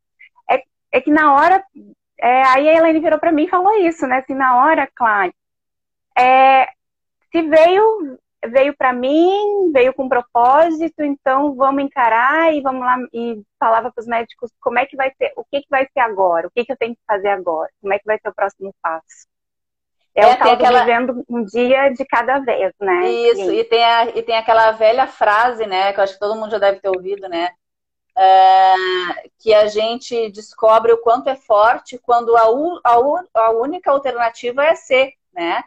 [0.50, 1.62] É, é que na hora
[2.22, 4.18] é, aí a Elaine virou para mim e falou isso, né?
[4.18, 5.34] Assim, na hora, claro.
[6.16, 6.68] É,
[7.32, 8.16] se veio,
[8.46, 12.96] veio para mim, veio com propósito, então vamos encarar e vamos lá.
[13.12, 15.98] E falava para os médicos como é que vai ser, o que, que vai ser
[15.98, 18.34] agora, o que, que eu tenho que fazer agora, como é que vai ser o
[18.34, 19.26] próximo passo.
[20.14, 20.84] É, é o tal aquela...
[20.84, 23.10] vivendo um dia de cada vez, né?
[23.10, 26.38] Isso, e tem, a, e tem aquela velha frase, né, que eu acho que todo
[26.38, 27.50] mundo já deve ter ouvido, né?
[28.16, 28.74] É,
[29.38, 32.42] que a gente descobre o quanto é forte quando a,
[32.84, 35.62] a, a única alternativa é ser, né?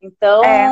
[0.00, 0.68] Então, é.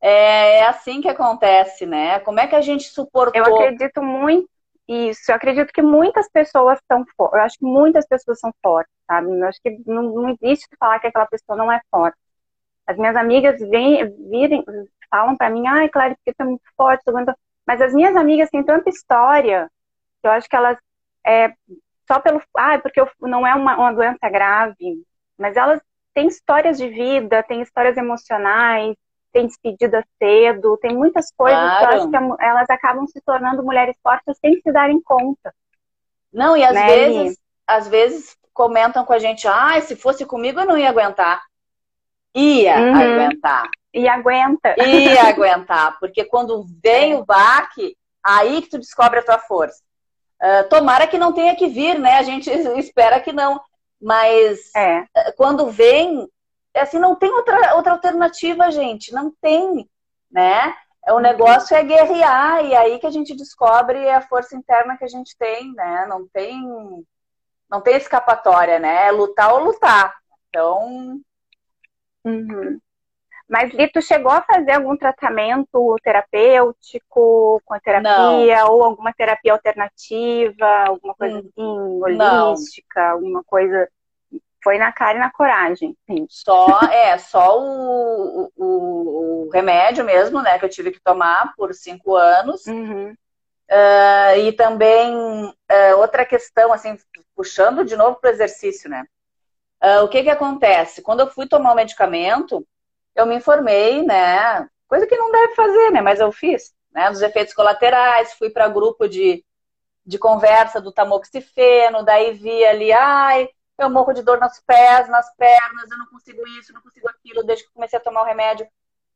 [0.00, 0.58] é.
[0.58, 2.18] é assim que acontece, né?
[2.20, 3.40] Como é que a gente suportou?
[3.40, 4.48] Eu acredito muito
[4.88, 5.30] isso.
[5.30, 7.38] Eu acredito que muitas pessoas são fortes.
[7.38, 9.38] Eu acho que muitas pessoas são fortes, sabe?
[9.38, 12.18] Eu acho que não, não existe falar que aquela pessoa não é forte.
[12.86, 14.62] As minhas amigas vêm, virem,
[15.10, 17.02] falam para mim, ai, claro, porque você é muito forte,
[17.66, 19.70] mas as minhas amigas têm tanta história
[20.26, 20.78] eu acho que elas,
[21.26, 21.52] é,
[22.06, 22.40] só pelo.
[22.56, 25.02] Ah, porque não é uma, uma doença grave,
[25.38, 25.80] mas elas
[26.12, 28.94] têm histórias de vida, têm histórias emocionais,
[29.32, 31.78] têm despedida cedo, tem muitas coisas claro.
[31.78, 35.52] que eu acho que elas acabam se tornando mulheres fortes sem se darem conta.
[36.32, 36.86] Não, e às né?
[36.86, 41.42] vezes, às vezes comentam com a gente, ah, se fosse comigo eu não ia aguentar.
[42.34, 42.94] Ia uhum.
[42.94, 43.68] aguentar.
[43.92, 44.74] E aguenta.
[44.80, 47.16] Ia aguentar, porque quando vem é.
[47.16, 49.83] o baque, aí que tu descobre a tua força.
[50.44, 52.18] Uh, tomara que não tenha que vir, né?
[52.18, 53.58] A gente espera que não.
[54.00, 55.06] Mas é.
[55.16, 56.28] Ah, quando vem,
[56.74, 59.10] é assim, não tem outra, outra alternativa, gente.
[59.12, 59.88] Não tem,
[60.30, 60.74] né?
[61.08, 61.20] O uhum.
[61.20, 65.34] negócio é guerrear, e aí que a gente descobre a força interna que a gente
[65.38, 66.06] tem, né?
[66.06, 66.60] Não tem,
[67.70, 69.06] não tem escapatória, né?
[69.06, 70.14] É lutar ou lutar.
[70.48, 71.20] Então.
[72.24, 72.78] Uhum.
[73.48, 78.72] Mas Lito chegou a fazer algum tratamento terapêutico com a terapia não.
[78.72, 83.10] ou alguma terapia alternativa, alguma coisa hum, assim, holística, não.
[83.12, 83.88] alguma coisa
[84.62, 85.94] foi na cara e na coragem.
[86.06, 86.26] Sim.
[86.30, 91.74] Só é só o, o, o, remédio mesmo, né, que eu tive que tomar por
[91.74, 92.66] cinco anos.
[92.66, 93.14] Uhum.
[93.70, 96.96] Uh, e também uh, outra questão, assim,
[97.36, 99.04] puxando de novo para o exercício, né?
[99.82, 101.02] Uh, o que que acontece?
[101.02, 102.66] Quando eu fui tomar o medicamento,
[103.14, 104.68] eu me informei, né?
[104.88, 106.00] Coisa que não deve fazer, né?
[106.00, 107.10] Mas eu fiz, né?
[107.10, 109.44] Dos efeitos colaterais, fui para grupo de,
[110.04, 113.48] de conversa do tamoxifeno, daí vi ali, ai,
[113.78, 117.42] eu morro de dor nos pés, nas pernas, eu não consigo isso, não consigo aquilo,
[117.42, 118.66] desde que comecei a tomar o remédio.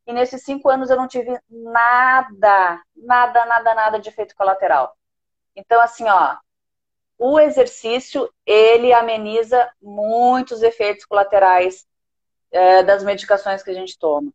[0.06, 4.96] E nesses cinco anos eu não tive nada, nada, nada, nada de efeito colateral.
[5.54, 6.36] Então, assim, ó,
[7.18, 11.86] o exercício, ele ameniza muitos efeitos colaterais
[12.50, 14.32] é, das medicações que a gente toma.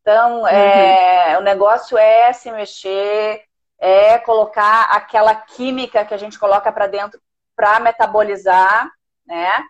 [0.00, 1.40] Então, é, uhum.
[1.40, 3.42] o negócio é se mexer,
[3.78, 7.20] é colocar aquela química que a gente coloca para dentro
[7.56, 8.90] para metabolizar,
[9.26, 9.64] né?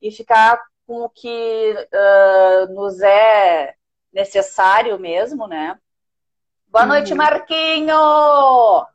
[0.00, 3.74] E ficar com o que uh, nos é
[4.12, 5.76] necessário mesmo, né?
[6.68, 6.90] Boa uhum.
[6.90, 8.86] noite, Marquinho!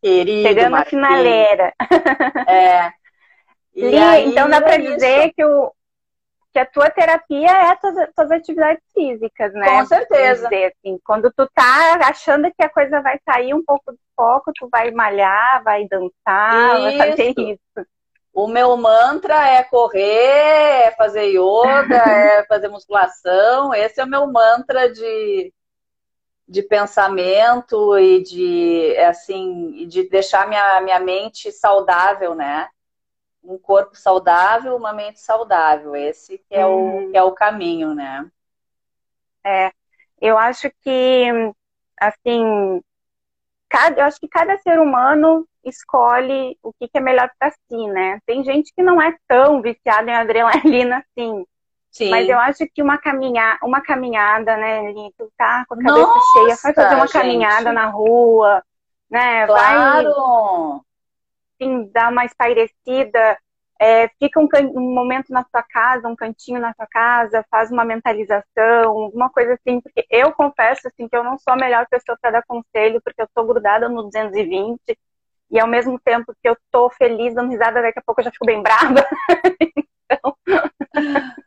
[0.00, 1.02] Querido Chegando Marquinho.
[1.02, 1.74] na finaleira.
[2.46, 2.92] É.
[3.74, 5.72] E, e aí, então dá para é dizer que o,
[6.54, 9.66] que a tua terapia é as tuas, tuas atividades físicas, né?
[9.66, 10.48] Com certeza.
[10.48, 14.52] Dizer, assim, quando tu tá achando que a coisa vai sair um pouco do foco,
[14.54, 16.82] tu vai malhar, vai dançar, isso.
[16.82, 17.88] vai fazer isso.
[18.32, 23.74] O meu mantra é correr, é fazer yoga, é fazer musculação.
[23.74, 25.52] Esse é o meu mantra de,
[26.46, 32.68] de pensamento e de assim de deixar minha, minha mente saudável, né?
[33.44, 35.94] Um corpo saudável, uma mente saudável.
[35.94, 38.26] Esse que é, o, que é o caminho, né?
[39.44, 39.70] É,
[40.20, 41.52] eu acho que
[42.00, 42.82] assim,
[43.68, 47.86] cada, eu acho que cada ser humano escolhe o que, que é melhor para si,
[47.88, 48.18] né?
[48.26, 51.44] Tem gente que não é tão viciada em adrenalina assim.
[51.90, 52.10] Sim.
[52.10, 56.32] Mas eu acho que uma, caminha, uma caminhada, né, tu tá com a cabeça Nossa,
[56.32, 57.12] cheia, vai fazer uma gente.
[57.12, 58.64] caminhada na rua,
[59.08, 59.46] né?
[59.46, 60.12] Claro!
[60.12, 60.80] Vai
[61.60, 63.38] assim, dar uma espairecida,
[63.80, 67.84] é, fica um, um, momento na sua casa, um cantinho na sua casa, faz uma
[67.84, 72.16] mentalização, alguma coisa assim, porque eu confesso assim que eu não sou a melhor pessoa
[72.20, 74.78] para dar conselho, porque eu tô grudada no 220
[75.50, 78.30] e ao mesmo tempo que eu tô feliz dando risada, daqui a pouco eu já
[78.30, 79.04] fico bem brava.
[80.10, 80.36] então,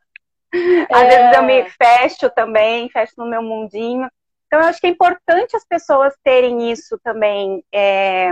[0.91, 1.08] às é...
[1.08, 4.10] vezes eu me fecho também, fecho no meu mundinho.
[4.47, 8.32] Então, eu acho que é importante as pessoas terem isso também é,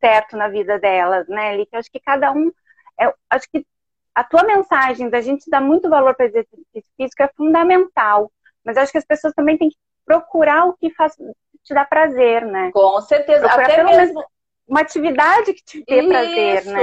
[0.00, 1.70] certo na vida delas, né, Lick?
[1.72, 2.50] Eu acho que cada um.
[2.98, 3.66] É, acho que
[4.14, 6.64] a tua mensagem da gente dar muito valor para exercício
[6.96, 8.30] físico é fundamental.
[8.64, 11.14] Mas acho que as pessoas também têm que procurar o que faz,
[11.62, 12.70] te dá prazer, né?
[12.72, 13.46] Com certeza.
[13.46, 14.24] Procurar Até mesmo
[14.66, 16.08] uma atividade que te dê Isso.
[16.08, 16.80] prazer, né?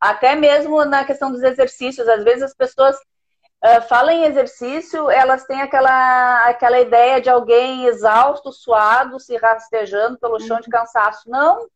[0.00, 5.44] Até mesmo na questão dos exercícios, às vezes as pessoas uh, falam em exercício, elas
[5.44, 10.78] têm aquela, aquela ideia de alguém exausto, suado, se rastejando pelo chão de uhum.
[10.78, 11.28] cansaço.
[11.28, 11.66] Não.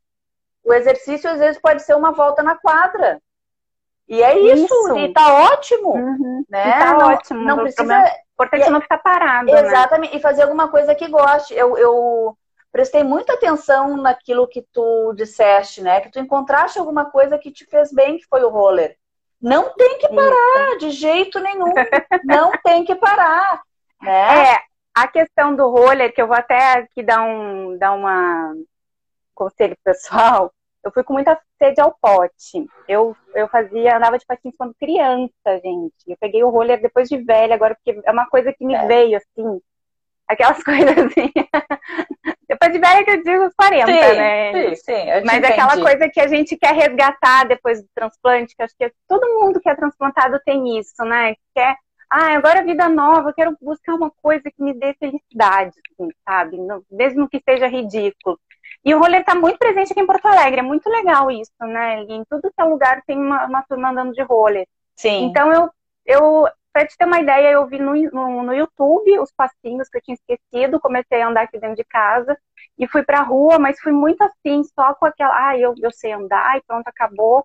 [0.68, 3.20] O exercício às vezes pode ser uma volta na quadra.
[4.06, 4.98] E é isso, isso.
[4.98, 5.94] e tá ótimo.
[5.94, 6.44] Uhum.
[6.48, 6.68] Né?
[6.68, 7.40] E tá não, ótimo.
[7.42, 8.12] Não precisa.
[8.34, 9.46] Importante é não ficar parado.
[9.46, 9.66] Né?
[9.66, 10.18] Exatamente, né?
[10.18, 11.54] e fazer alguma coisa que goste.
[11.54, 12.36] Eu, eu
[12.70, 16.00] prestei muita atenção naquilo que tu disseste, né?
[16.00, 18.94] Que tu encontraste alguma coisa que te fez bem, que foi o roller.
[19.40, 20.78] Não tem que parar, Isso.
[20.78, 21.72] de jeito nenhum.
[22.24, 23.62] Não tem que parar.
[24.02, 24.52] Né?
[24.52, 24.60] É,
[24.94, 28.54] a questão do roller, que eu vou até aqui dar um, dar uma
[29.34, 30.52] conselho pessoal,
[30.84, 32.66] eu fui com muita sede ao pote.
[32.86, 35.94] Eu, eu fazia, andava de patins quando criança, gente.
[36.06, 38.86] Eu peguei o roller depois de velha, agora, porque é uma coisa que me é.
[38.86, 39.60] veio, assim,
[40.28, 41.32] aquelas coisas assim.
[42.48, 44.52] depois de velha que eu digo os 40, sim, né?
[44.52, 45.06] Sim, sim.
[45.24, 48.92] Mas é aquela coisa que a gente quer resgatar depois do transplante, que acho que
[49.08, 51.34] todo mundo que é transplantado tem isso, né?
[51.54, 51.76] Quer,
[52.10, 56.56] ah, agora vida nova, eu quero buscar uma coisa que me dê felicidade, assim, sabe?
[56.90, 58.38] Mesmo que seja ridículo.
[58.84, 62.02] E o rolê tá muito presente aqui em Porto Alegre, é muito legal isso, né?
[62.02, 64.66] Em tudo que é lugar tem uma, uma turma andando de rolê.
[64.94, 65.24] Sim.
[65.24, 65.70] Então eu,
[66.06, 66.48] eu
[66.78, 70.02] Pra te ter uma ideia, eu vi no, no, no, YouTube os passinhos que eu
[70.02, 72.38] tinha esquecido, comecei a andar aqui dentro de casa
[72.78, 76.12] e fui pra rua, mas fui muito assim, só com aquela, ah, eu, eu sei
[76.12, 77.44] andar e pronto, acabou.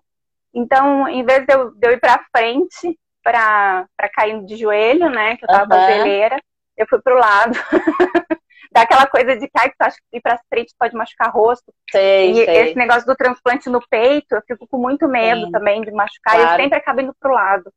[0.54, 5.10] Então, em vez de eu, de eu ir pra frente, pra, pra cair de joelho,
[5.10, 6.38] né, que eu tava uhum.
[6.76, 7.58] eu fui pro lado.
[8.72, 11.72] Dá aquela coisa de que, ai, tu acha que ir pra frente pode machucar rosto.
[11.90, 12.56] Sei, e sei.
[12.62, 15.52] esse negócio do transplante no peito, eu fico com muito medo Sim.
[15.52, 16.34] também de machucar.
[16.34, 16.50] Claro.
[16.50, 17.70] E eu sempre acabo indo pro lado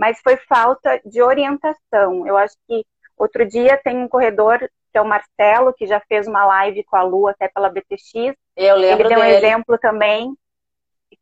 [0.00, 2.26] mas foi falta de orientação.
[2.26, 2.86] Eu acho que
[3.18, 6.96] outro dia tem um corredor, que é o Marcelo, que já fez uma live com
[6.96, 8.34] a Lu até pela BTX.
[8.56, 9.20] Eu lembro Ele deu dele.
[9.20, 10.34] um exemplo também,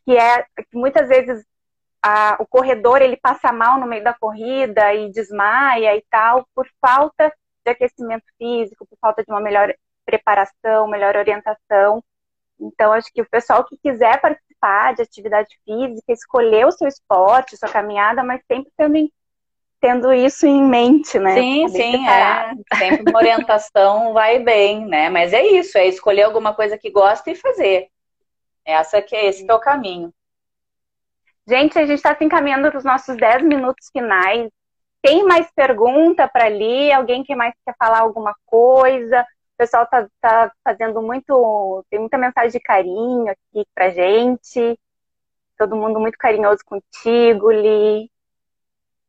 [0.04, 1.44] que é que muitas vezes
[2.00, 6.68] a, o corredor ele passa mal no meio da corrida e desmaia e tal, por
[6.80, 7.34] falta
[7.68, 12.02] de aquecimento físico, por falta de uma melhor preparação, melhor orientação.
[12.58, 17.56] Então, acho que o pessoal que quiser participar de atividade física, escolher o seu esporte,
[17.56, 19.12] sua caminhada, mas sempre tendo,
[19.80, 21.34] tendo isso em mente, né?
[21.34, 22.54] Sim, sim, é.
[22.76, 25.08] Sempre uma orientação vai bem, né?
[25.08, 27.88] Mas é isso, é escolher alguma coisa que gosta e fazer.
[28.64, 30.12] Essa que é, esse que é o caminho.
[31.46, 34.50] Gente, a gente está se encaminhando para os nossos 10 minutos finais.
[35.02, 36.92] Tem mais pergunta para ali?
[36.92, 39.22] Alguém que mais quer falar alguma coisa?
[39.22, 41.84] O pessoal tá, tá fazendo muito.
[41.90, 44.78] Tem muita mensagem de carinho aqui pra gente.
[45.56, 48.10] Todo mundo muito carinhoso contigo, Li.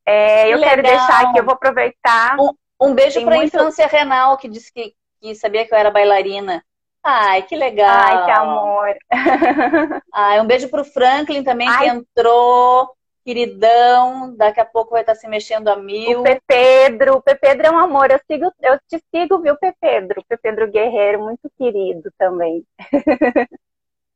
[0.06, 0.70] É, eu Legal.
[0.70, 2.36] quero deixar aqui, eu vou aproveitar.
[2.40, 3.56] Um, um beijo para a muito...
[3.56, 6.64] infância Renal, que disse que, que sabia que eu era bailarina.
[7.04, 7.88] Ai, que legal.
[7.88, 8.96] Ai, que amor.
[10.12, 11.78] Ai, um beijo pro Franklin também, Ai.
[11.78, 12.90] que entrou
[13.24, 16.22] queridão, daqui a pouco vai estar se mexendo a mil.
[16.22, 20.22] O Pedro, o Pedro é um amor, eu, sigo, eu te sigo, viu, Pedro?
[20.22, 22.66] O Pedro Guerreiro, muito querido também.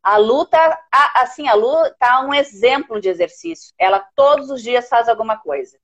[0.04, 0.78] A Lu tá,
[1.16, 3.74] assim, a Lu tá um exemplo de exercício.
[3.80, 5.78] Ela todos os dias faz alguma coisa.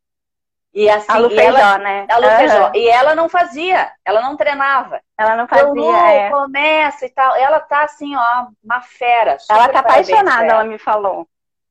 [0.74, 2.05] E assim, a Lu Feijó, ela, né?
[2.09, 2.38] A Lu uhum.
[2.38, 2.72] Feijó.
[2.76, 5.01] E ela não fazia, ela não treinava.
[5.17, 6.30] Ela não fazia, Lu, é.
[6.30, 7.34] começa e tal.
[7.36, 9.38] Ela tá assim, ó, uma fera.
[9.49, 11.26] Ela tá apaixonada, ela me falou.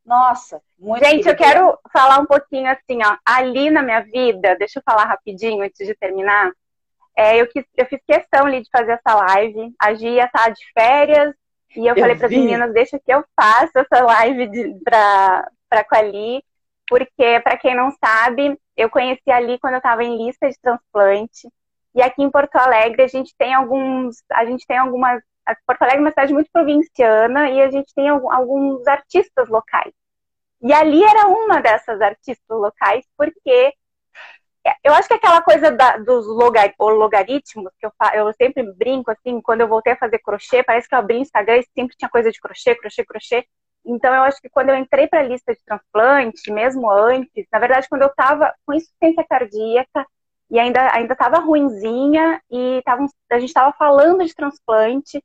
[0.09, 3.19] Nossa, muito Gente, eu quero falar um pouquinho assim, ó.
[3.27, 6.51] Ali na minha vida, deixa eu falar rapidinho antes de terminar.
[7.15, 9.75] é, eu, quis, eu fiz questão ali de fazer essa live.
[9.79, 11.35] A Gia tá de férias
[11.77, 15.85] e eu, eu falei para as meninas, deixa que eu faça essa live para a
[15.85, 16.43] Quali,
[16.89, 21.49] porque, para quem não sabe, eu conheci ali quando eu estava em lista de transplante.
[21.95, 25.23] E aqui em Porto Alegre a gente tem alguns, a gente tem algumas,
[25.67, 29.93] Porto Alegre é uma cidade muito provinciana e a gente tem alguns artistas locais.
[30.63, 33.73] E ali era uma dessas artistas locais, porque
[34.85, 39.41] eu acho que aquela coisa da, dos logar, logaritmos, que eu, eu sempre brinco, assim,
[39.41, 42.31] quando eu voltei a fazer crochê, parece que eu abri Instagram e sempre tinha coisa
[42.31, 43.47] de crochê, crochê, crochê.
[43.85, 47.59] Então, eu acho que quando eu entrei para a lista de transplante, mesmo antes, na
[47.59, 50.07] verdade, quando eu estava com insuficiência cardíaca
[50.51, 55.23] e ainda ainda estava ruinzinha e tava, a gente estava falando de transplante,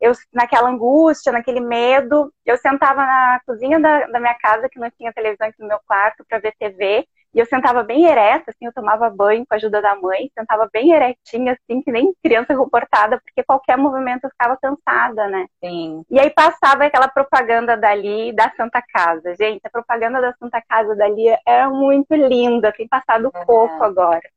[0.00, 4.90] eu naquela angústia, naquele medo, eu sentava na cozinha da, da minha casa, que não
[4.90, 8.66] tinha televisão aqui no meu quarto, para ver TV, e eu sentava bem ereta, assim,
[8.66, 12.56] eu tomava banho com a ajuda da mãe, sentava bem eretinha, assim, que nem criança
[12.56, 15.46] comportada, porque qualquer movimento eu ficava cansada, né?
[15.64, 16.04] Sim.
[16.10, 19.36] E aí passava aquela propaganda dali da Santa Casa.
[19.36, 23.46] Gente, a propaganda da Santa Casa dali é muito linda, tem passado uhum.
[23.46, 24.28] pouco agora.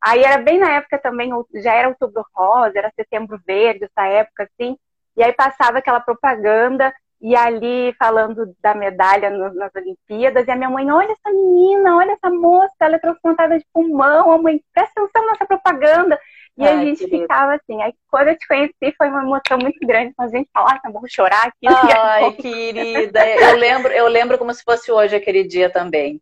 [0.00, 4.50] Aí era bem na época também, já era outubro rosa, era setembro verde, essa época,
[4.52, 4.76] assim.
[5.16, 6.92] E aí passava aquela propaganda
[7.22, 11.96] e ali falando da medalha no, nas Olimpíadas, e a minha mãe, olha essa menina,
[11.96, 16.18] olha essa moça, ela é transplantada de pulmão, a mãe, presta atenção nessa propaganda.
[16.58, 17.80] E Ai, a gente ficava assim.
[17.80, 20.90] Aí quando eu te conheci foi uma emoção muito grande, mas a gente falar, ah,
[20.90, 21.66] vou chorar aqui.
[21.96, 26.20] Ai, querida, eu lembro, eu lembro como se fosse hoje aquele dia também.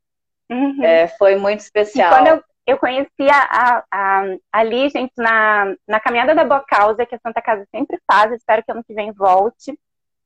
[0.51, 0.85] Uhum.
[0.85, 2.13] É, foi muito especial.
[2.13, 7.05] E quando eu, eu conheci a, a, ali, gente, na, na caminhada da Boa Causa,
[7.05, 9.77] que a Santa Casa sempre faz, espero que ano que vem volte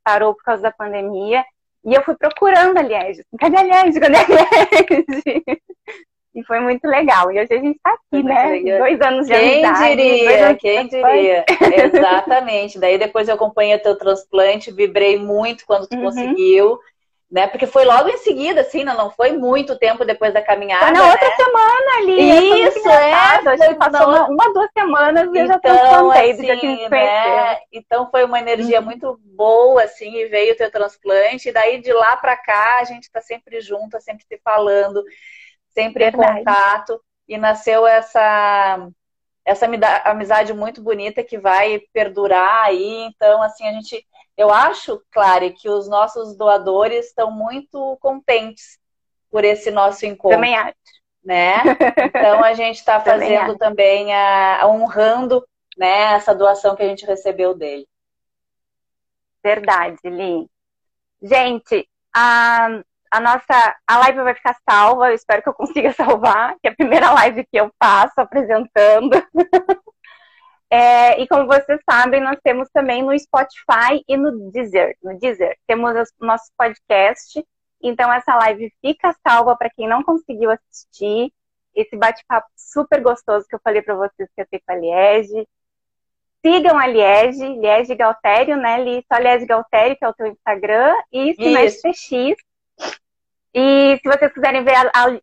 [0.05, 1.43] parou por causa da pandemia.
[1.85, 3.25] E eu fui procurando a Liege.
[3.39, 4.01] Cadê a Liege?
[4.01, 5.45] Cadê a Liege?
[6.37, 7.31] E foi muito legal.
[7.31, 8.49] E hoje a gente está aqui, né?
[8.49, 8.79] Legal.
[8.81, 9.97] Dois anos de Quem amizade.
[9.97, 11.45] Diria, quem diria?
[11.85, 12.77] Exatamente.
[12.81, 16.03] Daí depois eu acompanhei o teu transplante, vibrei muito quando tu uhum.
[16.03, 16.81] conseguiu
[17.31, 17.47] né?
[17.47, 20.87] Porque foi logo em seguida, assim, não, não foi muito tempo depois da caminhada.
[20.87, 21.35] Foi na outra né?
[21.37, 22.63] semana ali.
[22.63, 23.13] Isso, é.
[23.13, 27.59] A gente passou uma, uma, duas semanas e então, já transplantei assim, né?
[27.73, 28.85] Então foi uma energia uhum.
[28.85, 31.49] muito boa, assim, e veio o teu transplante.
[31.49, 35.03] E daí de lá para cá a gente tá sempre junto, sempre se falando,
[35.71, 36.33] sempre Verdade.
[36.33, 37.01] em contato.
[37.27, 38.89] E nasceu essa
[39.47, 39.67] essa
[40.05, 43.07] amizade muito bonita que vai perdurar aí.
[43.07, 44.07] Então, assim, a gente
[44.37, 48.79] eu acho, Clare, que os nossos doadores estão muito contentes
[49.31, 50.37] por esse nosso encontro.
[50.37, 50.75] Também acho.
[51.25, 51.57] Né?
[52.07, 55.45] Então a gente está fazendo também, também a, honrando
[55.79, 57.87] né, essa doação que a gente recebeu dele.
[59.43, 60.49] Verdade, Li.
[61.23, 62.81] Gente, a,
[63.11, 66.71] a nossa a live vai ficar salva, eu espero que eu consiga salvar, que é
[66.71, 69.11] a primeira live que eu faço apresentando.
[70.75, 74.97] É, e como vocês sabem, nós temos também no Spotify e no Deezer.
[75.01, 77.47] No Deezer temos o nosso podcast.
[77.81, 81.33] Então essa live fica salva para quem não conseguiu assistir.
[81.77, 85.49] Esse bate-papo super gostoso que eu falei para vocês que eu tenho com a Liege.
[86.45, 88.83] Sigam a Liege, Liege Galtério, né?
[88.83, 92.37] Li, só Liege Galtério, que é o teu Instagram, e Sinais PX.
[93.55, 94.75] E se vocês quiserem ver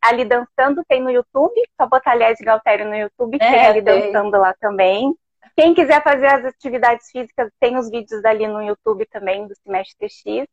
[0.01, 4.13] ali dançando, tem no YouTube, só botar Liege Galtério no YouTube, é, tem ali tem.
[4.13, 5.13] dançando lá também.
[5.55, 10.07] Quem quiser fazer as atividades físicas, tem os vídeos ali no YouTube também do Semestre
[10.07, 10.47] TX.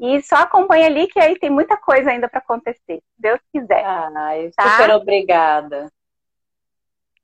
[0.00, 3.84] E só acompanha ali que aí tem muita coisa ainda para acontecer, se Deus quiser.
[3.84, 4.70] Ai, tá?
[4.70, 5.92] super obrigada.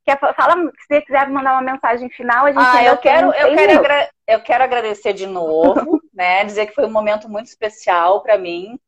[0.05, 3.55] Quer, fala, se você quiser mandar uma mensagem final, a gente ah, eu quero, eu
[3.55, 6.45] quero, eu quero agradecer de novo, né?
[6.45, 8.79] Dizer que foi um momento muito especial para mim.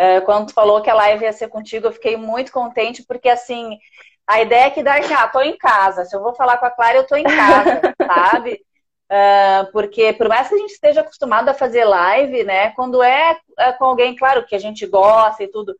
[0.00, 3.28] Uh, quando tu falou que a live ia ser contigo, eu fiquei muito contente, porque
[3.28, 3.78] assim,
[4.26, 6.04] a ideia é que dá que, ah, tô em casa.
[6.04, 8.60] Se eu vou falar com a Clara, eu tô em casa, sabe?
[9.08, 12.70] Uh, porque por mais que a gente esteja acostumado a fazer live, né?
[12.70, 15.76] Quando é, é, com alguém, claro, que a gente gosta e tudo,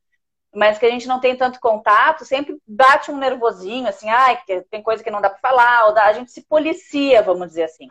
[0.55, 4.63] mas que a gente não tem tanto contato, sempre bate um nervosinho, assim, ai, ah,
[4.71, 7.65] tem coisa que não dá para falar, ou dá, a gente se policia, vamos dizer
[7.65, 7.89] assim.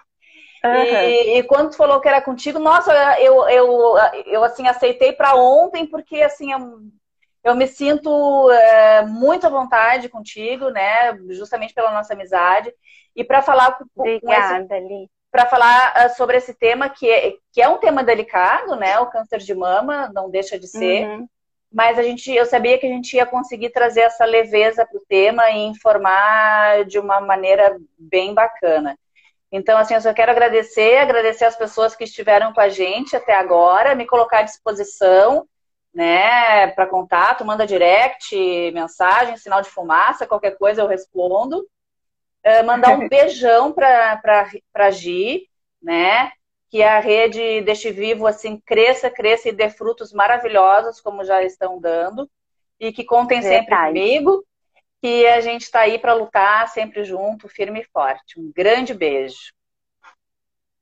[0.64, 0.74] Uhum.
[0.74, 5.36] E, e, quando tu falou que era contigo, nossa, eu, eu, eu assim, aceitei para
[5.36, 6.80] ontem, porque assim, eu,
[7.46, 11.16] eu me sinto é, muito à vontade contigo, né?
[11.30, 12.74] Justamente pela nossa amizade.
[13.16, 14.68] E para falar Obrigada,
[15.32, 18.98] Para falar uh, sobre esse tema que é, que é um tema delicado, né?
[18.98, 21.06] O câncer de mama, não deixa de ser.
[21.08, 21.28] Uhum.
[21.72, 25.06] Mas a gente, eu sabia que a gente ia conseguir trazer essa leveza para o
[25.08, 28.98] tema e informar de uma maneira bem bacana.
[29.52, 33.36] Então, assim, eu só quero agradecer, agradecer as pessoas que estiveram com a gente até
[33.36, 35.48] agora, me colocar à disposição
[35.96, 38.36] né, para contato, manda direct,
[38.74, 41.66] mensagem, sinal de fumaça, qualquer coisa eu respondo.
[42.46, 44.22] Uh, mandar um beijão para
[44.74, 45.48] a Gi,
[45.82, 46.34] né?
[46.70, 51.80] Que a rede Deixe Vivo assim cresça, cresça e dê frutos maravilhosos, como já estão
[51.80, 52.30] dando.
[52.78, 54.46] E que contem sempre comigo.
[55.02, 58.38] Que a gente está aí para lutar sempre junto, firme e forte.
[58.38, 59.54] Um grande beijo.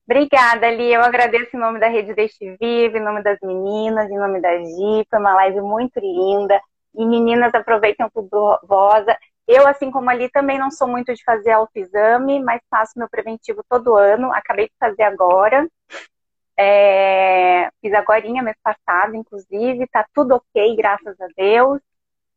[0.05, 0.91] Obrigada, Li.
[0.93, 4.57] Eu agradeço em nome da Rede Deixe Vivo, em nome das meninas, em nome da
[4.57, 5.05] Gi.
[5.09, 6.59] Foi uma live muito linda.
[6.95, 9.17] E meninas, aproveitem o Rosa.
[9.47, 13.63] Eu, assim como ali, também não sou muito de fazer autoexame, mas faço meu preventivo
[13.69, 14.31] todo ano.
[14.33, 15.67] Acabei de fazer agora.
[16.57, 17.69] É...
[17.81, 19.87] Fiz agora, mês passado, inclusive.
[19.87, 21.79] Tá tudo ok, graças a Deus.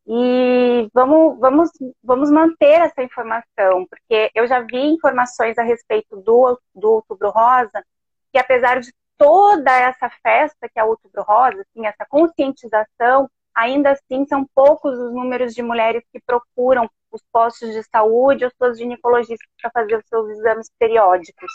[0.08, 1.70] E vamos, vamos,
[2.02, 7.84] vamos manter essa informação, porque eu já vi informações a respeito do, do Outubro Rosa,
[8.32, 13.92] que apesar de toda essa festa que é o Outubro Rosa, assim, essa conscientização, ainda
[13.92, 18.78] assim são poucos os números de mulheres que procuram os postos de saúde ou suas
[18.78, 21.50] ginecologistas para fazer os seus exames periódicos.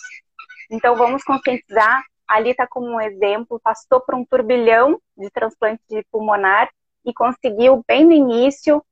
[0.70, 2.04] Então vamos conscientizar.
[2.28, 6.70] Ali está como um exemplo, passou por um turbilhão de transplante pulmonar
[7.06, 8.84] e conseguiu, bem no início,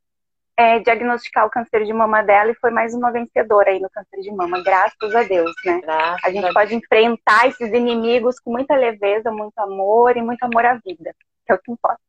[0.59, 4.19] é, diagnosticar o câncer de mama dela e foi mais uma vencedora aí no câncer
[4.19, 5.79] de mama, graças a Deus, né?
[5.79, 10.65] Graças a gente pode enfrentar esses inimigos com muita leveza, muito amor e muito amor
[10.65, 12.01] à vida, que é o que importa.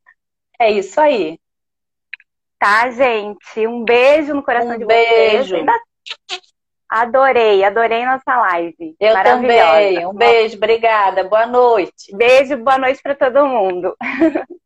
[0.59, 1.39] É isso aí.
[2.59, 3.65] Tá, gente?
[3.65, 5.55] Um beijo no coração um de beijo.
[5.55, 5.65] vocês.
[6.89, 8.97] Adorei, adorei nossa live.
[8.99, 10.05] Eu também.
[10.05, 11.23] Um beijo, obrigada.
[11.23, 12.13] Boa noite.
[12.13, 13.95] Beijo, boa noite para todo mundo.